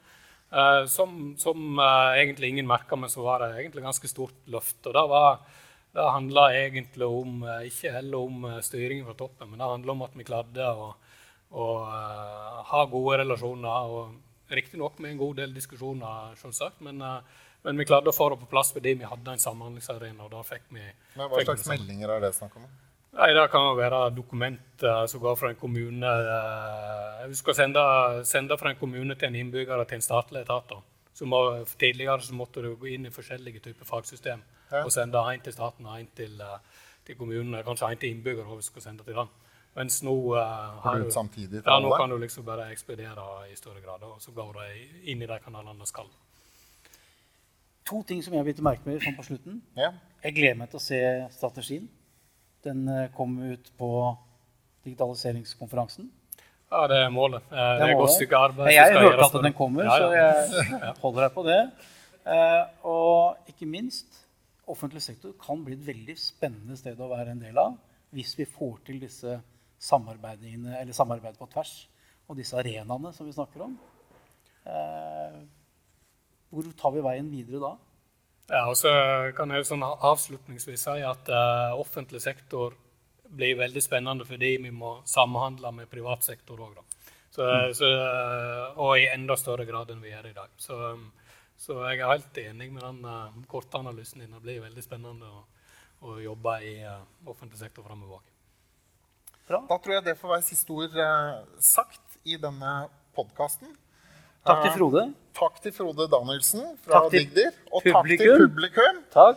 Eh, 0.52 0.86
som, 0.86 1.36
som 1.38 1.78
uh, 1.78 2.12
egentlig 2.20 2.48
ingen 2.48 2.66
merka, 2.66 2.96
men 2.96 3.10
så 3.10 3.22
var 3.22 3.40
det 3.40 3.60
egentlig 3.60 3.82
ganske 3.82 4.08
stort 4.08 4.48
løft. 4.52 4.86
Og 4.86 4.94
det, 4.94 5.04
var, 5.08 5.38
det 5.96 6.08
handla 6.16 6.48
egentlig 6.56 7.08
om, 7.08 7.38
eh, 7.48 7.68
ikke 7.70 7.94
heller 7.94 8.26
om 8.26 8.44
styringen 8.64 9.06
fra 9.08 9.16
toppen, 9.16 9.48
men 9.50 9.62
det 9.62 9.70
handla 9.70 9.96
om 9.96 10.04
at 10.08 10.18
vi 10.18 10.28
klarte 10.28 10.68
å, 10.72 10.90
ha 12.72 12.84
gode 12.88 13.22
relasjoner. 13.22 13.88
og 13.96 14.52
Riktignok 14.52 14.98
med 15.00 15.14
en 15.14 15.20
god 15.20 15.40
del 15.40 15.52
diskusjoner, 15.56 16.36
selvsagt, 16.40 16.80
men, 16.84 17.00
men 17.64 17.80
vi 17.80 17.88
klarte 17.88 18.12
å 18.12 18.16
få 18.16 18.30
det 18.32 18.38
på 18.40 18.48
plass 18.52 18.72
fordi 18.72 18.94
vi 19.00 19.08
hadde 19.08 19.32
en 19.32 19.40
samhandlingsarena. 19.40 20.24
og 20.24 20.32
da 20.32 20.40
fikk 20.44 20.68
vi... 20.72 20.84
Men 21.16 21.28
Hva 21.32 21.44
slags 21.44 21.68
meldinger 21.68 22.12
er 22.12 22.24
det 22.24 22.32
snakk 22.36 22.56
om? 22.60 22.68
Nei, 23.12 23.32
Det 23.36 23.50
kan 23.52 23.76
være 23.76 24.10
dokumenter 24.16 25.06
som 25.06 25.20
går 25.20 25.36
fra 25.36 25.50
en 25.52 25.58
kommune 25.60 26.12
Du 27.22 27.28
Vi 27.28 27.34
skal 27.34 27.54
sende, 27.54 27.82
sende, 28.24 28.58
fra 28.58 28.70
en 28.70 28.80
kommune 28.80 29.14
til 29.14 29.28
en 29.28 29.34
innbygger 29.34 29.84
til 29.84 30.00
en 30.00 30.02
statlig 30.02 30.40
etat. 30.40 30.72
Må, 31.22 31.64
tidligere 31.78 32.20
så 32.20 32.34
måtte 32.34 32.62
du 32.62 32.74
gå 32.76 32.86
inn 32.86 33.06
i 33.06 33.12
forskjellige 33.12 33.60
typer 33.60 33.84
fagsystem 33.84 34.40
ja. 34.72 34.80
og 34.82 34.90
sende 34.92 35.18
én 35.18 35.42
til 35.44 35.52
staten 35.52 35.86
og 35.86 36.00
én 36.00 36.08
til, 36.16 36.40
eh, 36.40 36.58
til 37.06 37.16
kommunen. 37.16 37.62
Kanskje 37.62 37.92
én 37.92 38.00
til 38.00 38.10
innbygger 38.10 38.44
hvis 38.44 38.66
du 38.66 38.72
skal 38.72 38.82
sende 38.82 39.04
til 39.04 39.14
den. 39.14 39.28
Mens 39.76 40.02
nå, 40.02 40.12
uh, 40.12 40.82
har 40.84 40.98
du, 40.98 41.10
samtidig 41.10 41.62
ja, 41.64 41.78
nå 41.80 41.94
kan 41.96 42.10
du 42.10 42.18
liksom 42.20 42.44
bare 42.44 42.72
ekspedere 42.72 43.46
i 43.52 43.56
større 43.56 43.80
grad. 43.80 44.02
Og 44.02 44.20
så 44.20 44.32
går 44.32 44.52
det 44.58 44.68
inn 45.12 45.22
i 45.22 45.26
de 45.26 45.38
kanalene 45.44 45.78
det 45.78 45.88
skal. 45.88 46.10
To 47.88 48.02
ting 48.02 48.20
som 48.24 48.34
jeg 48.34 48.44
vil 48.44 48.64
merke 48.64 48.88
meg 48.88 49.00
sånn 49.04 49.16
på 49.16 49.24
slutten. 49.30 49.62
Ja. 49.76 49.92
Jeg 50.24 50.36
gleder 50.36 50.58
meg 50.60 50.70
til 50.72 50.80
å 50.80 50.84
se 50.84 51.00
strategien. 51.32 51.88
Den 52.66 52.84
eh, 52.88 53.08
kom 53.16 53.38
ut 53.42 53.72
på 53.78 53.92
digitaliseringskonferansen. 54.86 56.10
Ja, 56.72 56.86
det 56.88 56.98
er 57.04 57.10
målet. 57.12 57.44
Det 57.50 57.60
er, 57.60 57.90
et 57.90 57.98
godt 57.98 58.14
stykke 58.14 58.38
arbeid. 58.48 58.72
Jeg 58.72 58.96
hørte 58.96 59.26
at 59.26 59.38
den 59.44 59.54
kommer, 59.56 59.84
ja, 59.84 59.96
ja. 60.14 60.28
så 60.48 60.62
jeg 60.62 60.94
holder 61.04 61.26
deg 61.26 61.32
på 61.34 61.44
det. 61.46 61.60
Eh, 62.32 62.62
og 62.88 63.50
ikke 63.50 63.68
minst, 63.68 64.22
offentlig 64.70 65.02
sektor 65.04 65.34
kan 65.42 65.60
bli 65.66 65.76
et 65.76 65.86
veldig 65.86 66.14
spennende 66.18 66.78
sted 66.78 67.00
å 67.02 67.10
være 67.10 67.34
en 67.34 67.42
del 67.42 67.58
av 67.60 67.74
hvis 68.12 68.34
vi 68.38 68.44
får 68.48 68.82
til 68.86 69.00
disse 69.02 69.38
samarbeidene, 69.82 70.76
eller 70.78 70.94
samarbeid 70.96 71.38
på 71.40 71.48
tvers 71.52 71.72
og 72.28 72.36
disse 72.38 72.56
arenaene 72.60 73.12
som 73.16 73.26
vi 73.26 73.34
snakker 73.34 73.64
om. 73.66 73.74
Eh, 74.68 75.38
hvor 76.52 76.68
tar 76.78 76.92
vi 76.94 77.04
veien 77.04 77.30
videre 77.32 77.62
da? 77.62 77.72
Ja, 78.52 78.66
og 78.68 78.76
så 78.76 78.90
kan 79.36 79.52
jeg 79.54 79.64
sånn 79.64 79.82
avslutningsvis 79.82 80.82
si 80.84 81.04
at 81.08 81.28
uh, 81.32 81.72
offentlig 81.80 82.20
sektor 82.20 82.74
blir 83.32 83.56
veldig 83.56 83.80
spennende 83.80 84.26
fordi 84.28 84.58
vi 84.60 84.72
må 84.74 84.98
samhandle 85.08 85.70
med 85.72 85.88
privat 85.90 86.26
sektor 86.26 86.60
òg. 86.60 86.76
Mm. 87.32 87.72
Uh, 87.80 88.76
og 88.76 88.98
i 89.00 89.08
enda 89.08 89.38
større 89.40 89.64
grad 89.64 89.90
enn 89.94 90.02
vi 90.04 90.12
gjør 90.12 90.28
i 90.28 90.34
dag. 90.36 90.52
Så, 90.60 90.76
um, 90.76 91.06
så 91.56 91.78
jeg 91.86 92.02
er 92.02 92.12
helt 92.12 92.42
enig 92.42 92.68
med 92.74 92.84
den 92.84 93.00
uh, 93.08 93.38
korte 93.48 93.80
analysen 93.80 94.20
din. 94.20 94.34
Det 94.36 94.44
blir 94.44 94.60
veldig 94.66 94.84
spennende 94.84 95.30
å, 95.32 95.40
å 96.04 96.18
jobbe 96.20 96.58
i 96.68 96.74
uh, 96.84 97.00
offentlig 97.24 97.62
sektor 97.62 97.88
framover. 97.88 98.20
Da 99.48 99.64
tror 99.64 99.96
jeg 99.96 100.04
det 100.06 100.18
får 100.20 100.36
være 100.36 100.44
siste 100.46 100.72
ord 100.72 100.94
sagt 101.60 102.20
i 102.24 102.36
denne 102.40 102.86
podkasten. 103.16 103.72
Takk 104.46 104.64
til 104.64 104.72
Frode. 104.74 105.02
Takk 105.38 105.62
til 105.62 105.72
Frode 105.72 106.08
Danielsen 106.10 106.62
fra 106.84 107.08
Digdir. 107.10 107.52
Og 107.72 107.82
publikum. 107.82 107.94
takk 107.94 108.18
til 108.18 108.48
publikum. 108.48 109.02
Takk. 109.14 109.36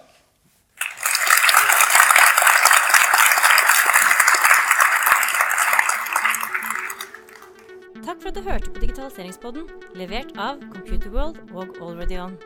Takk 8.05 8.21
for 8.21 8.29
at 8.29 8.35
du 8.35 8.41
hørte 8.41 8.71
på 8.71 8.79
Digitaliseringspodden, 8.81 9.69
levert 9.95 10.33
av 10.37 10.61
Computerworld 10.73 11.37
og 11.53 11.77
AlreadyOn. 11.81 12.37